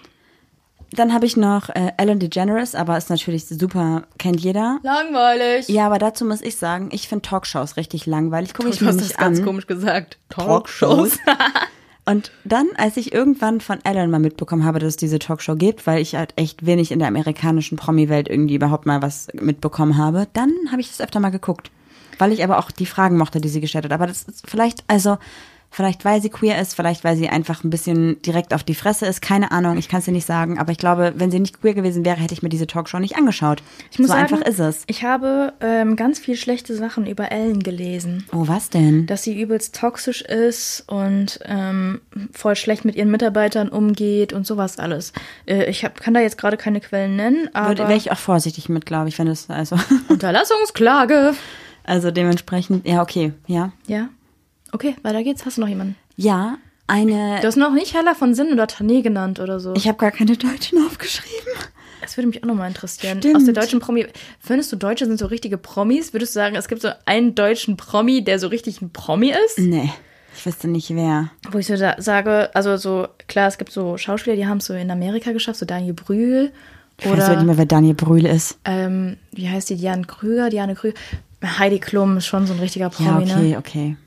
[0.92, 4.80] Dann habe ich noch äh, Ellen DeGeneres, aber ist natürlich super, kennt jeder.
[4.84, 5.68] Langweilig.
[5.70, 8.54] Ja, aber dazu muss ich sagen, ich finde Talkshows richtig langweilig.
[8.54, 9.46] Gucke ich mir nicht das ganz an.
[9.46, 10.18] komisch gesagt.
[10.30, 11.18] Talkshows.
[12.06, 15.86] Und dann, als ich irgendwann von Ellen mal mitbekommen habe, dass es diese Talkshow gibt,
[15.86, 20.28] weil ich halt echt wenig in der amerikanischen Promi-Welt irgendwie überhaupt mal was mitbekommen habe,
[20.34, 21.70] dann habe ich das öfter mal geguckt.
[22.18, 23.92] Weil ich aber auch die Fragen mochte, die sie gestellt hat.
[23.92, 25.20] Aber das ist vielleicht, also,
[25.72, 29.06] vielleicht weil sie queer ist, vielleicht weil sie einfach ein bisschen direkt auf die Fresse
[29.06, 30.60] ist, keine Ahnung, ich kann es dir nicht sagen.
[30.60, 33.18] Aber ich glaube, wenn sie nicht queer gewesen wäre, hätte ich mir diese Talkshow nicht
[33.18, 33.62] angeschaut.
[33.92, 34.84] Ich muss so sagen, einfach ist es.
[34.88, 38.26] Ich habe ähm, ganz viel schlechte Sachen über Ellen gelesen.
[38.32, 39.06] Oh, was denn?
[39.06, 42.02] Dass sie übelst toxisch ist und ähm,
[42.34, 45.14] voll schlecht mit ihren Mitarbeitern umgeht und sowas alles.
[45.46, 48.70] Äh, ich hab, kann da jetzt gerade keine Quellen nennen, aber Wäre ich auch vorsichtig
[48.70, 49.78] mit, glaube ich, wenn es, also,
[50.10, 51.34] Unterlassungsklage.
[51.84, 53.72] also dementsprechend, ja, okay, ja.
[53.88, 54.10] Ja.
[54.72, 55.46] Okay, weiter geht's.
[55.46, 55.96] Hast du noch jemanden?
[56.16, 56.58] Ja,
[56.88, 57.40] eine.
[57.42, 59.74] Du hast noch nicht Heller von Sinn oder Tané genannt oder so.
[59.76, 61.54] Ich habe gar keine Deutschen aufgeschrieben.
[62.02, 63.20] Das würde mich auch nochmal interessieren.
[63.20, 63.36] Stimmt.
[63.36, 64.08] Aus der deutschen Promi.
[64.40, 66.14] Findest du, Deutsche sind so richtige Promis?
[66.14, 69.60] Würdest du sagen, es gibt so einen deutschen Promi, der so richtig ein Promi ist?
[69.60, 69.92] Nee,
[70.36, 71.30] ich wüsste nicht wer.
[71.52, 74.74] Wo ich so sage, also so, klar, es gibt so Schauspieler, die haben es so
[74.74, 76.52] in Amerika geschafft, so Daniel Brühl.
[77.00, 78.58] Ich weiß wirklich nicht mehr, wer Daniel Brühl ist.
[78.66, 80.98] ähm, wie heißt die, Diane Krüger, Diane Krüger.
[81.44, 83.58] Heidi Klum ist schon so ein richtiger Ja, Promi, okay, ne?
[83.58, 83.98] okay.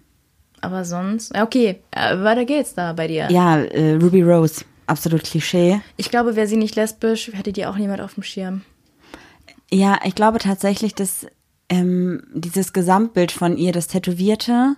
[0.62, 3.28] Aber sonst, okay, äh, weiter geht's da bei dir.
[3.30, 5.80] Ja, äh, Ruby Rose, absolut Klischee.
[5.96, 8.62] Ich glaube, wäre sie nicht lesbisch, hätte die auch niemand auf dem Schirm.
[9.70, 11.26] Ja, ich glaube tatsächlich, dass
[11.68, 14.76] ähm, dieses Gesamtbild von ihr, das Tätowierte,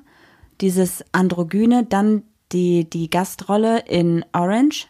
[0.61, 2.23] dieses Androgyne, dann
[2.53, 4.87] die, die Gastrolle in Orange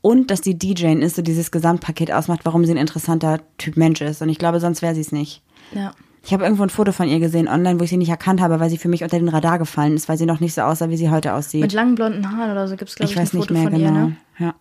[0.00, 4.00] und dass die DJ ist, so dieses Gesamtpaket ausmacht, warum sie ein interessanter Typ Mensch
[4.02, 4.20] ist.
[4.20, 5.42] Und ich glaube, sonst wäre sie es nicht.
[5.74, 5.94] Ja.
[6.24, 8.58] Ich habe irgendwo ein Foto von ihr gesehen online, wo ich sie nicht erkannt habe,
[8.58, 10.88] weil sie für mich unter den Radar gefallen ist, weil sie noch nicht so aussah,
[10.88, 11.60] wie sie heute aussieht.
[11.60, 13.62] Mit langen blonden Haaren oder so gibt's glaube ich ich, ein weiß nicht Foto mehr
[13.64, 13.84] von genau.
[13.84, 14.16] ihr, ne?
[14.38, 14.54] Ja.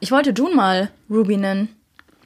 [0.00, 1.68] Ich wollte June mal Ruby nennen.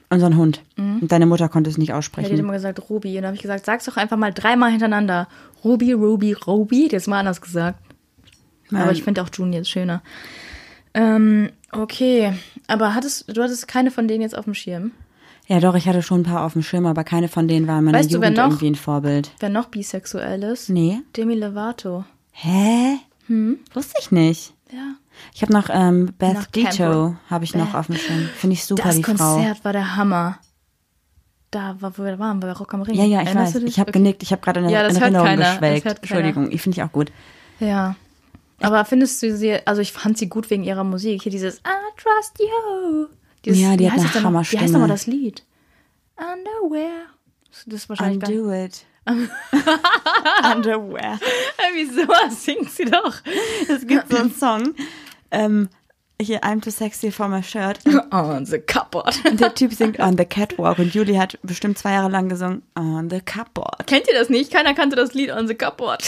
[0.09, 0.61] Unseren Hund.
[0.77, 2.37] Und deine Mutter konnte es nicht Er hat aussprechen.
[2.37, 3.09] immer gesagt Ruby.
[3.09, 5.27] Und dann habe ich gesagt, sag's doch einfach mal dreimal hintereinander.
[5.63, 6.87] Ruby, Ruby, Ruby.
[6.89, 7.79] Das ist mal anders gesagt.
[8.71, 10.01] Aber ich finde auch June jetzt schöner.
[10.93, 12.33] Ähm, okay.
[12.67, 14.91] Aber hattest, du hattest keine von denen jetzt auf dem Schirm?
[15.47, 17.77] Ja, doch, ich hatte schon ein paar auf dem Schirm, aber keine von denen war
[17.79, 18.45] in meiner Weißt du, wer Jugend noch?
[18.49, 19.31] irgendwie ein Vorbild.
[19.39, 20.69] Wer noch bisexuell ist?
[20.69, 20.99] Nee.
[21.15, 22.03] Demi Lovato.
[22.31, 22.97] Hä?
[23.27, 23.59] Hm?
[23.73, 24.53] Wusste ich nicht.
[24.71, 24.95] Ja.
[25.33, 27.75] Ich habe noch ähm, Beth Dito, habe ich noch Beth.
[27.75, 28.27] auf dem Schirm.
[28.35, 29.35] Finde ich super, das die Frau.
[29.35, 30.39] Konzert war der Hammer.
[31.51, 32.95] Da war, wo wir waren, bei Rock am Ring.
[32.95, 33.61] Ja, ja, ich Erinnerst weiß.
[33.61, 33.67] du?
[33.67, 33.99] Ich habe Okay.
[33.99, 35.43] genickt, ich habe gerade in, Ja, das in hört Erinnerung keiner.
[35.43, 35.85] Das geschwelgt.
[35.99, 37.11] Entschuldigung, ich finde ich auch gut.
[37.59, 37.95] Ja.
[38.61, 41.21] Aber findest du sie, also ich fand sie gut wegen ihrer Musik.
[41.23, 43.07] Hier dieses I trust you.
[43.45, 44.13] Dieses, Ja, die hat eine noch?
[44.13, 44.71] Wie heißt Hammerstimme.
[44.71, 45.43] nochmal das Lied?
[46.17, 47.07] Underwear.
[47.49, 48.85] Das ist wahrscheinlich gar Undo it.
[50.55, 51.19] Underwear.
[51.73, 52.01] Wieso
[52.35, 53.15] singt sie doch?
[53.69, 54.75] Es gibt so einen Song.
[55.31, 55.69] Ähm,
[56.21, 57.79] hier, I'm too sexy for my shirt.
[58.11, 59.19] On the cupboard.
[59.29, 62.63] Und der Typ singt On the Catwalk und Julie hat bestimmt zwei Jahre lang gesungen
[62.77, 63.85] On the Cupboard.
[63.85, 64.51] Kennt ihr das nicht?
[64.51, 66.03] Keiner kannte das Lied On the Cupboard.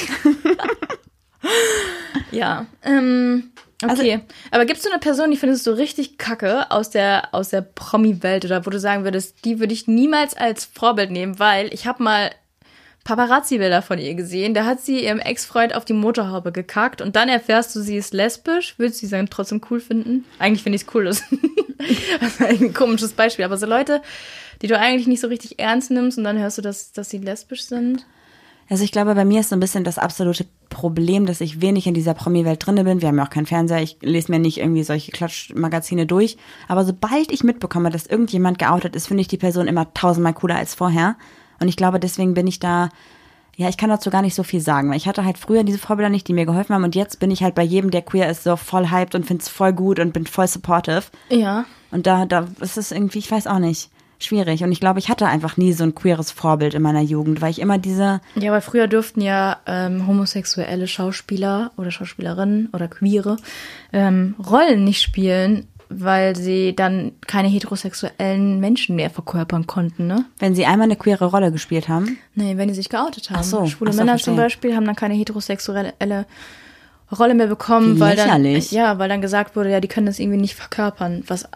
[2.31, 2.65] Ja.
[2.83, 3.51] Ähm,
[3.83, 4.21] okay.
[4.51, 8.45] Aber gibst du eine Person, die findest du richtig kacke aus der, aus der Promi-Welt
[8.45, 12.03] oder wo du sagen würdest, die würde ich niemals als Vorbild nehmen, weil ich habe
[12.03, 12.31] mal
[13.07, 14.53] Paparazzi-Bilder von ihr gesehen.
[14.53, 18.13] Da hat sie ihrem Ex-Freund auf die Motorhaube gekackt und dann erfährst du, sie ist
[18.13, 18.77] lesbisch.
[18.77, 20.25] Würdest du sie dann trotzdem cool finden?
[20.39, 21.05] Eigentlich finde ich es cool.
[21.05, 21.23] Das
[22.19, 23.45] das ist ein komisches Beispiel.
[23.45, 24.01] Aber so Leute,
[24.61, 27.19] die du eigentlich nicht so richtig ernst nimmst und dann hörst du, dass, dass sie
[27.19, 28.05] lesbisch sind.
[28.69, 30.45] Also ich glaube, bei mir ist so ein bisschen das absolute
[30.77, 33.01] Problem, dass ich wenig in dieser Promi-Welt drinne bin.
[33.01, 33.81] Wir haben ja auch keinen Fernseher.
[33.81, 36.37] Ich lese mir nicht irgendwie solche Klatschmagazine durch.
[36.67, 40.55] Aber sobald ich mitbekomme, dass irgendjemand geoutet ist, finde ich die Person immer tausendmal cooler
[40.55, 41.15] als vorher.
[41.59, 42.89] Und ich glaube, deswegen bin ich da,
[43.55, 45.79] ja, ich kann dazu gar nicht so viel sagen, weil ich hatte halt früher diese
[45.79, 46.83] Vorbilder nicht, die mir geholfen haben.
[46.83, 49.41] Und jetzt bin ich halt bei jedem, der queer ist, so voll hyped und finde
[49.41, 51.05] es voll gut und bin voll supportive.
[51.29, 51.65] Ja.
[51.89, 53.89] Und da, da ist es irgendwie, ich weiß auch nicht,
[54.19, 54.63] schwierig.
[54.63, 57.51] Und ich glaube, ich hatte einfach nie so ein queeres Vorbild in meiner Jugend, weil
[57.51, 63.37] ich immer diese, Ja, weil früher durften ja ähm, homosexuelle Schauspieler oder Schauspielerinnen oder Queere
[63.93, 70.25] ähm, Rollen nicht spielen, weil sie dann keine heterosexuellen Menschen mehr verkörpern konnten, ne?
[70.39, 72.17] wenn sie einmal eine queere Rolle gespielt haben.
[72.35, 73.39] Nee, wenn die sich geoutet haben.
[73.39, 74.33] Ach so, Schwule ach so, Männer verstehe.
[74.33, 75.93] zum Beispiel haben dann keine heterosexuelle
[77.17, 80.39] Rolle mehr bekommen, weil dann, ja, weil dann gesagt wurde, ja, die können das irgendwie
[80.39, 81.47] nicht verkörpern, was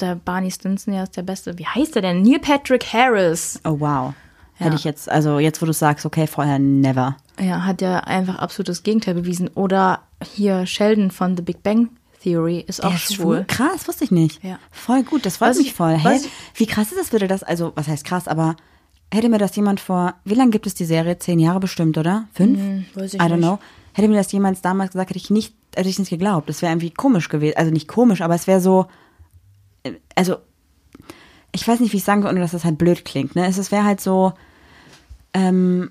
[0.00, 1.58] der Barney Stinson ja ist der Beste.
[1.58, 2.22] Wie heißt der denn?
[2.22, 3.60] Neil Patrick Harris.
[3.64, 4.14] Oh wow.
[4.58, 4.66] Ja.
[4.66, 7.16] Hätte ich jetzt, also jetzt, wo du sagst, okay, vorher never.
[7.40, 9.48] Ja, hat ja einfach absolutes Gegenteil bewiesen.
[9.54, 11.88] Oder hier Sheldon von The Big Bang
[12.22, 13.44] Theory ist auch ist schwul.
[13.48, 14.42] Krass, wusste ich nicht.
[14.44, 14.58] Ja.
[14.70, 15.98] Voll gut, das freut Was mich ich- voll.
[16.14, 18.54] Ich- Wie krass ist das, würde das, also, was heißt krass, aber
[19.12, 21.18] hätte mir das jemand vor, wie lange gibt es die Serie?
[21.18, 22.28] Zehn Jahre bestimmt, oder?
[22.32, 22.58] Fünf?
[22.58, 23.38] Hm, weiß ich I don't nicht.
[23.40, 23.58] know.
[23.94, 26.48] Hätte mir das jemand damals gesagt, hätte ich nicht, hätte ich nicht geglaubt.
[26.48, 27.56] Das wäre irgendwie komisch gewesen.
[27.56, 28.86] Also nicht komisch, aber es wäre so,
[30.14, 30.36] also,
[31.52, 33.46] ich weiß nicht, wie ich sagen soll, ohne dass das halt blöd klingt, ne?
[33.46, 34.32] Es wäre halt so,
[35.34, 35.90] ähm,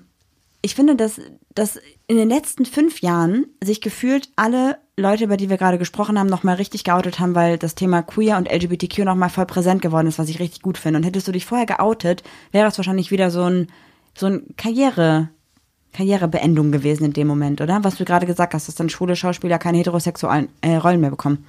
[0.62, 1.20] ich finde, dass,
[1.54, 6.18] dass in den letzten fünf Jahren sich gefühlt alle Leute, über die wir gerade gesprochen
[6.18, 10.06] haben, nochmal richtig geoutet haben, weil das Thema Queer und LGBTQ nochmal voll präsent geworden
[10.06, 10.98] ist, was ich richtig gut finde.
[10.98, 12.22] Und hättest du dich vorher geoutet,
[12.52, 13.68] wäre das wahrscheinlich wieder so ein,
[14.16, 15.30] so ein Karriere,
[15.92, 17.82] Karrierebeendung gewesen in dem Moment, oder?
[17.82, 21.44] Was du gerade gesagt hast, dass dann schwule Schauspieler keine heterosexuellen äh, Rollen mehr bekommen.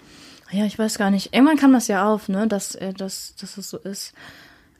[0.53, 1.33] Ja, ich weiß gar nicht.
[1.33, 4.13] Irgendwann kam das ja auf, ne, dass, dass, dass es so ist.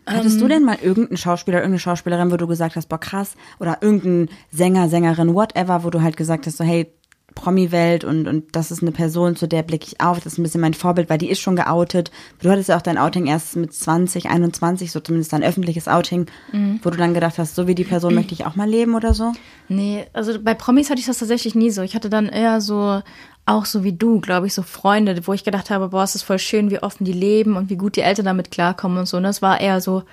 [0.05, 3.77] Hattest du denn mal irgendeinen Schauspieler, irgendeine Schauspielerin, wo du gesagt hast, boah, krass, oder
[3.81, 6.93] irgendein Sänger, Sängerin, whatever, wo du halt gesagt hast, so, hey,
[7.35, 10.43] Promi-Welt und, und das ist eine Person, zu der blicke ich auf, das ist ein
[10.43, 12.11] bisschen mein Vorbild, weil die ist schon geoutet.
[12.41, 16.27] Du hattest ja auch dein Outing erst mit 20, 21, so zumindest dein öffentliches Outing,
[16.83, 19.13] wo du dann gedacht hast, so wie die Person möchte ich auch mal leben oder
[19.13, 19.31] so.
[19.67, 21.81] Nee, also bei Promis hatte ich das tatsächlich nie so.
[21.81, 23.01] Ich hatte dann eher so,
[23.45, 26.23] auch so wie du, glaube ich, so Freunde, wo ich gedacht habe, boah, es ist
[26.23, 29.17] voll schön, wie offen die leben und wie gut die Eltern damit klarkommen und so.
[29.17, 30.03] Und das war eher so,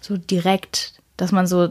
[0.00, 1.70] so direkt, dass man so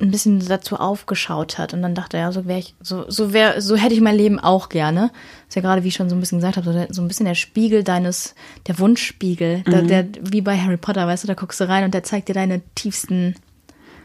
[0.00, 3.60] ein bisschen dazu aufgeschaut hat und dann dachte, ja, so wäre ich, so, so wäre,
[3.60, 5.10] so hätte ich mein Leben auch gerne.
[5.48, 7.08] ist ja gerade, wie ich schon so ein bisschen gesagt habe, so, der, so ein
[7.08, 8.34] bisschen der Spiegel deines,
[8.66, 11.94] der Wunschspiegel, der, der, wie bei Harry Potter, weißt du, da guckst du rein und
[11.94, 13.36] der zeigt dir deine tiefsten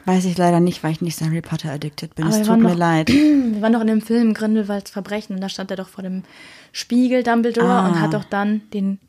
[0.05, 2.25] Weiß ich leider nicht, weil ich nicht so Harry Potter addicted bin.
[2.25, 3.09] Aber es tut mir doch- leid.
[3.09, 6.23] Wir waren doch in dem Film Grindelwalds Verbrechen und da stand er doch vor dem
[6.71, 7.87] Spiegel Dumbledore Ah.
[7.87, 8.99] und hat doch dann den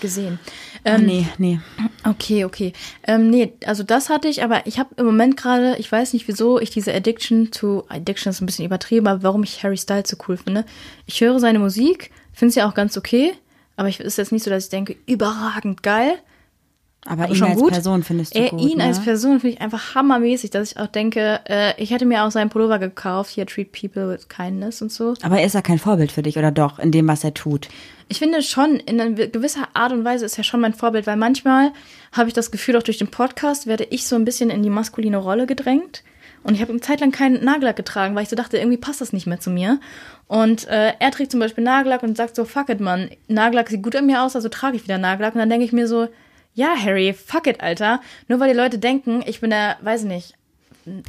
[0.00, 0.38] gesehen.
[0.44, 1.60] Oh, Ähm, nee, nee.
[2.04, 2.72] Okay, okay.
[3.06, 6.28] Ähm, nee, also das hatte ich, aber ich habe im Moment gerade, ich weiß nicht
[6.28, 10.08] wieso, ich diese Addiction to, Addiction ist ein bisschen übertrieben, aber warum ich Harry Styles
[10.10, 10.64] so cool finde.
[11.06, 13.32] Ich höre seine Musik, finde sie auch ganz okay,
[13.76, 16.14] aber ich ist jetzt nicht so, dass ich denke, überragend geil.
[17.04, 17.72] Aber, Aber ihn schon als gut.
[17.72, 18.84] Person findest du Er, gut, ihn ne?
[18.84, 22.30] als Person finde ich einfach hammermäßig, dass ich auch denke, äh, ich hätte mir auch
[22.30, 25.14] seinen Pullover gekauft, hier Treat People with Kindness und so.
[25.22, 27.68] Aber ist er kein Vorbild für dich, oder doch, in dem, was er tut?
[28.08, 31.72] Ich finde schon, in gewisser Art und Weise ist er schon mein Vorbild, weil manchmal
[32.12, 34.70] habe ich das Gefühl, auch durch den Podcast werde ich so ein bisschen in die
[34.70, 36.02] maskuline Rolle gedrängt.
[36.42, 39.00] Und ich habe eine Zeit lang keinen Nagellack getragen, weil ich so dachte, irgendwie passt
[39.00, 39.80] das nicht mehr zu mir.
[40.26, 43.82] Und äh, er trägt zum Beispiel Nagellack und sagt so, fuck it, Mann, Nagellack sieht
[43.82, 45.34] gut an mir aus, also trage ich wieder Nagellack.
[45.34, 46.08] Und dann denke ich mir so,
[46.58, 48.00] ja, Harry, fuck it, Alter.
[48.26, 50.34] Nur weil die Leute denken, ich bin der, weiß ich nicht,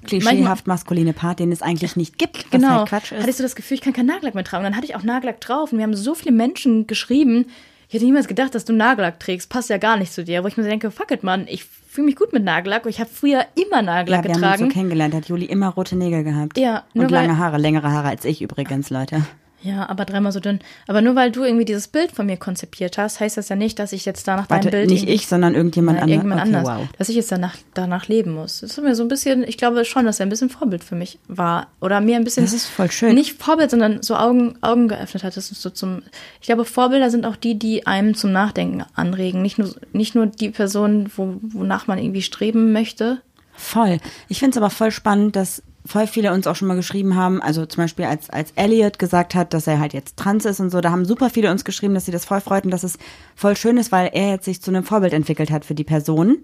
[0.05, 2.79] Klischeehaft maskuline Part, den es eigentlich nicht gibt, was Genau.
[2.79, 3.19] halt Quatsch ist.
[3.21, 4.65] Hatte ich so das Gefühl, ich kann keinen Nagellack mehr tragen.
[4.65, 5.71] Und dann hatte ich auch Nagellack drauf.
[5.71, 7.45] Und wir haben so viele Menschen geschrieben.
[7.87, 9.49] Ich hätte niemals gedacht, dass du Nagellack trägst.
[9.49, 10.43] Passt ja gar nicht zu dir.
[10.43, 11.45] Wo ich mir so denke, fuck it, Mann.
[11.49, 12.83] Ich fühle mich gut mit Nagellack.
[12.85, 14.63] Und ich habe früher immer ja, Nagellack wir haben uns getragen.
[14.69, 16.57] so kennengelernt, hat Juli immer rote Nägel gehabt.
[16.57, 19.23] Ja, Und lange Haare, längere Haare als ich übrigens, Leute.
[19.61, 20.59] Ja, aber dreimal so dünn.
[20.87, 23.77] Aber nur weil du irgendwie dieses Bild von mir konzipiert hast, heißt das ja nicht,
[23.77, 26.23] dass ich jetzt danach Warte, dein Bild nicht ich, sondern irgendjemand Nein, anderes.
[26.23, 26.87] irgendjemand okay, anders.
[26.87, 26.97] wow.
[26.97, 28.61] Dass ich jetzt danach, danach leben muss.
[28.61, 30.95] Das ist mir so ein bisschen, ich glaube schon, dass er ein bisschen Vorbild für
[30.95, 31.67] mich war.
[31.81, 32.45] Oder mir ein bisschen.
[32.45, 33.13] Das ist voll schön.
[33.13, 35.35] Nicht Vorbild, sondern so Augen, Augen geöffnet hat.
[35.35, 36.03] Das ist so zum.
[36.39, 39.41] Ich glaube, Vorbilder sind auch die, die einem zum Nachdenken anregen.
[39.41, 43.21] Nicht nur, nicht nur die Personen, wo, wonach man irgendwie streben möchte.
[43.53, 43.99] Voll.
[44.29, 47.41] Ich finde es aber voll spannend, dass voll viele uns auch schon mal geschrieben haben,
[47.41, 50.69] also zum Beispiel als, als Elliot gesagt hat, dass er halt jetzt trans ist und
[50.69, 52.97] so, da haben super viele uns geschrieben, dass sie das voll freuten, dass es
[53.35, 56.39] voll schön ist, weil er jetzt sich zu einem Vorbild entwickelt hat für die Person.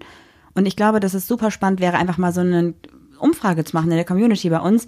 [0.54, 2.74] Und ich glaube, dass es super spannend wäre, einfach mal so eine
[3.18, 4.86] Umfrage zu machen in der Community bei uns,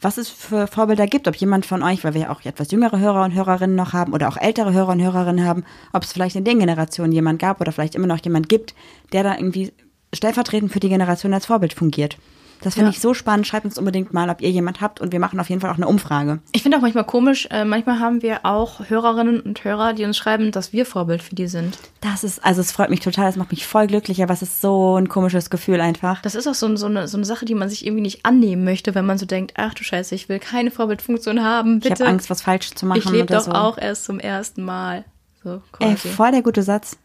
[0.00, 3.24] was es für Vorbilder gibt, ob jemand von euch, weil wir auch etwas jüngere Hörer
[3.24, 6.44] und Hörerinnen noch haben oder auch ältere Hörer und Hörerinnen haben, ob es vielleicht in
[6.44, 8.74] den Generationen jemand gab oder vielleicht immer noch jemand gibt,
[9.12, 9.72] der da irgendwie
[10.12, 12.18] stellvertretend für die Generation als Vorbild fungiert.
[12.62, 12.90] Das finde Ja.
[12.90, 13.46] ich so spannend.
[13.46, 15.76] Schreibt uns unbedingt mal, ob ihr jemand habt und wir machen auf jeden Fall auch
[15.76, 16.40] eine Umfrage.
[16.52, 20.16] Ich finde auch manchmal komisch, äh, manchmal haben wir auch Hörerinnen und Hörer, die uns
[20.16, 21.78] schreiben, dass wir Vorbild für die sind.
[22.00, 24.60] Das ist, also es freut mich total, das macht mich voll glücklich, aber es ist
[24.60, 26.22] so ein komisches Gefühl einfach.
[26.22, 28.64] Das ist auch so, so, eine, so eine Sache, die man sich irgendwie nicht annehmen
[28.64, 32.04] möchte, wenn man so denkt, ach du Scheiße, ich will keine Vorbildfunktion haben, Ich bitte.
[32.04, 33.52] habe Angst, was falsch zu machen ich lebe doch so.
[33.52, 35.04] auch erst zum ersten Mal.
[35.42, 36.08] So Ey, quasi.
[36.08, 36.96] voll der gute Satz.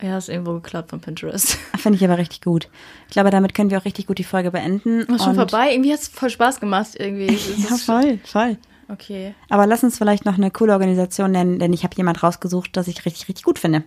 [0.00, 1.52] Ja, ist irgendwo geklaut von Pinterest.
[1.78, 2.68] Finde ich aber richtig gut.
[3.08, 5.00] Ich glaube, damit können wir auch richtig gut die Folge beenden.
[5.00, 5.72] Ist schon Und- vorbei.
[5.72, 6.90] Irgendwie hat es voll Spaß gemacht.
[6.98, 7.26] Irgendwie.
[7.68, 8.56] Ja, voll, voll.
[8.90, 9.34] Okay.
[9.50, 12.88] Aber lass uns vielleicht noch eine coole Organisation nennen, denn ich habe jemand rausgesucht, das
[12.88, 13.84] ich richtig, richtig gut finde.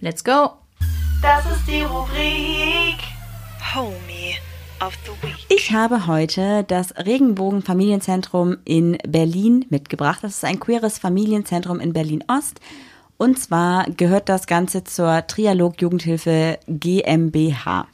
[0.00, 0.50] Let's go.
[1.22, 2.98] Das ist die Rubrik
[3.74, 4.36] Homie
[4.80, 5.34] of the Week.
[5.48, 10.20] Ich habe heute das Regenbogen Familienzentrum in Berlin mitgebracht.
[10.22, 12.60] Das ist ein queeres Familienzentrum in Berlin-Ost.
[13.18, 17.86] Und zwar gehört das Ganze zur Trialog Jugendhilfe GmbH.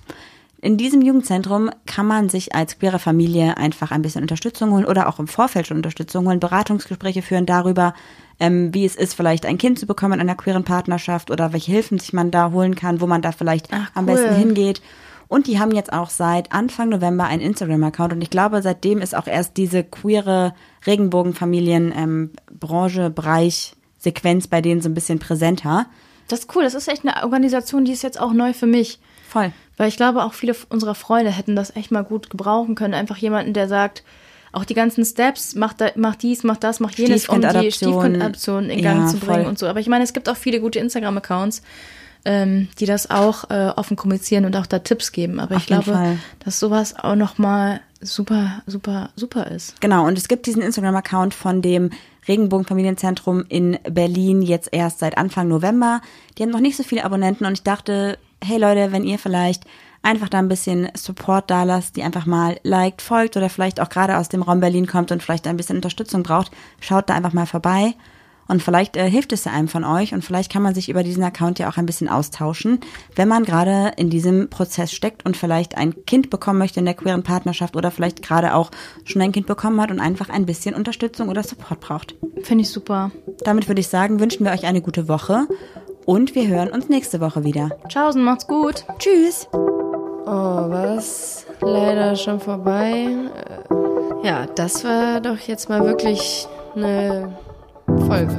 [0.60, 5.08] In diesem Jugendzentrum kann man sich als queere Familie einfach ein bisschen Unterstützung holen oder
[5.08, 7.94] auch im Vorfeld schon Unterstützung holen, Beratungsgespräche führen darüber,
[8.38, 11.72] ähm, wie es ist, vielleicht ein Kind zu bekommen in einer queeren Partnerschaft oder welche
[11.72, 14.14] Hilfen sich man da holen kann, wo man da vielleicht Ach, am cool.
[14.14, 14.80] besten hingeht.
[15.28, 19.14] Und die haben jetzt auch seit Anfang November einen Instagram-Account und ich glaube, seitdem ist
[19.14, 20.54] auch erst diese queere
[20.86, 25.86] Regenbogenfamilien-Branche, Bereich, Sequenz bei denen so ein bisschen präsenter.
[26.28, 26.62] Das ist cool.
[26.62, 28.98] Das ist echt eine Organisation, die ist jetzt auch neu für mich.
[29.28, 29.52] Voll.
[29.76, 32.94] Weil ich glaube, auch viele unserer Freunde hätten das echt mal gut gebrauchen können.
[32.94, 34.04] Einfach jemanden, der sagt,
[34.52, 38.70] auch die ganzen Steps, mach, da, mach dies, mach das, mach jenes, um die Stiefkindadoption.
[38.70, 39.46] In Gang Ja, zu bringen voll.
[39.46, 39.66] und so.
[39.66, 41.62] Aber ich meine, es gibt auch viele gute Instagram-Accounts,
[42.24, 45.40] ähm, die das auch äh, offen kommunizieren und auch da Tipps geben.
[45.40, 46.18] Aber Auf ich glaube, Fall.
[46.44, 49.80] dass sowas auch nochmal super, super, super ist.
[49.80, 51.90] Genau, und es gibt diesen Instagram-Account von dem
[52.28, 56.00] Regenbogenfamilienzentrum in Berlin jetzt erst seit Anfang November.
[56.36, 59.64] Die haben noch nicht so viele Abonnenten und ich dachte, hey Leute, wenn ihr vielleicht
[60.02, 63.88] einfach da ein bisschen Support da lasst, die einfach mal liked, folgt oder vielleicht auch
[63.88, 67.32] gerade aus dem Raum Berlin kommt und vielleicht ein bisschen Unterstützung braucht, schaut da einfach
[67.32, 67.94] mal vorbei.
[68.48, 71.02] Und vielleicht äh, hilft es ja einem von euch und vielleicht kann man sich über
[71.02, 72.80] diesen Account ja auch ein bisschen austauschen,
[73.16, 76.94] wenn man gerade in diesem Prozess steckt und vielleicht ein Kind bekommen möchte in der
[76.94, 78.70] queeren Partnerschaft oder vielleicht gerade auch
[79.04, 82.14] schon ein Kind bekommen hat und einfach ein bisschen Unterstützung oder Support braucht.
[82.42, 83.10] Finde ich super.
[83.44, 85.46] Damit würde ich sagen, wünschen wir euch eine gute Woche
[86.04, 87.70] und wir hören uns nächste Woche wieder.
[87.88, 88.84] Tschaußen, macht's gut.
[88.98, 89.48] Tschüss!
[90.26, 91.46] Oh, was?
[91.60, 93.06] Leider schon vorbei.
[93.34, 97.36] Äh, Ja, das war doch jetzt mal wirklich eine
[98.00, 98.36] Folge.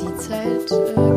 [0.00, 1.13] Die Zeit äh,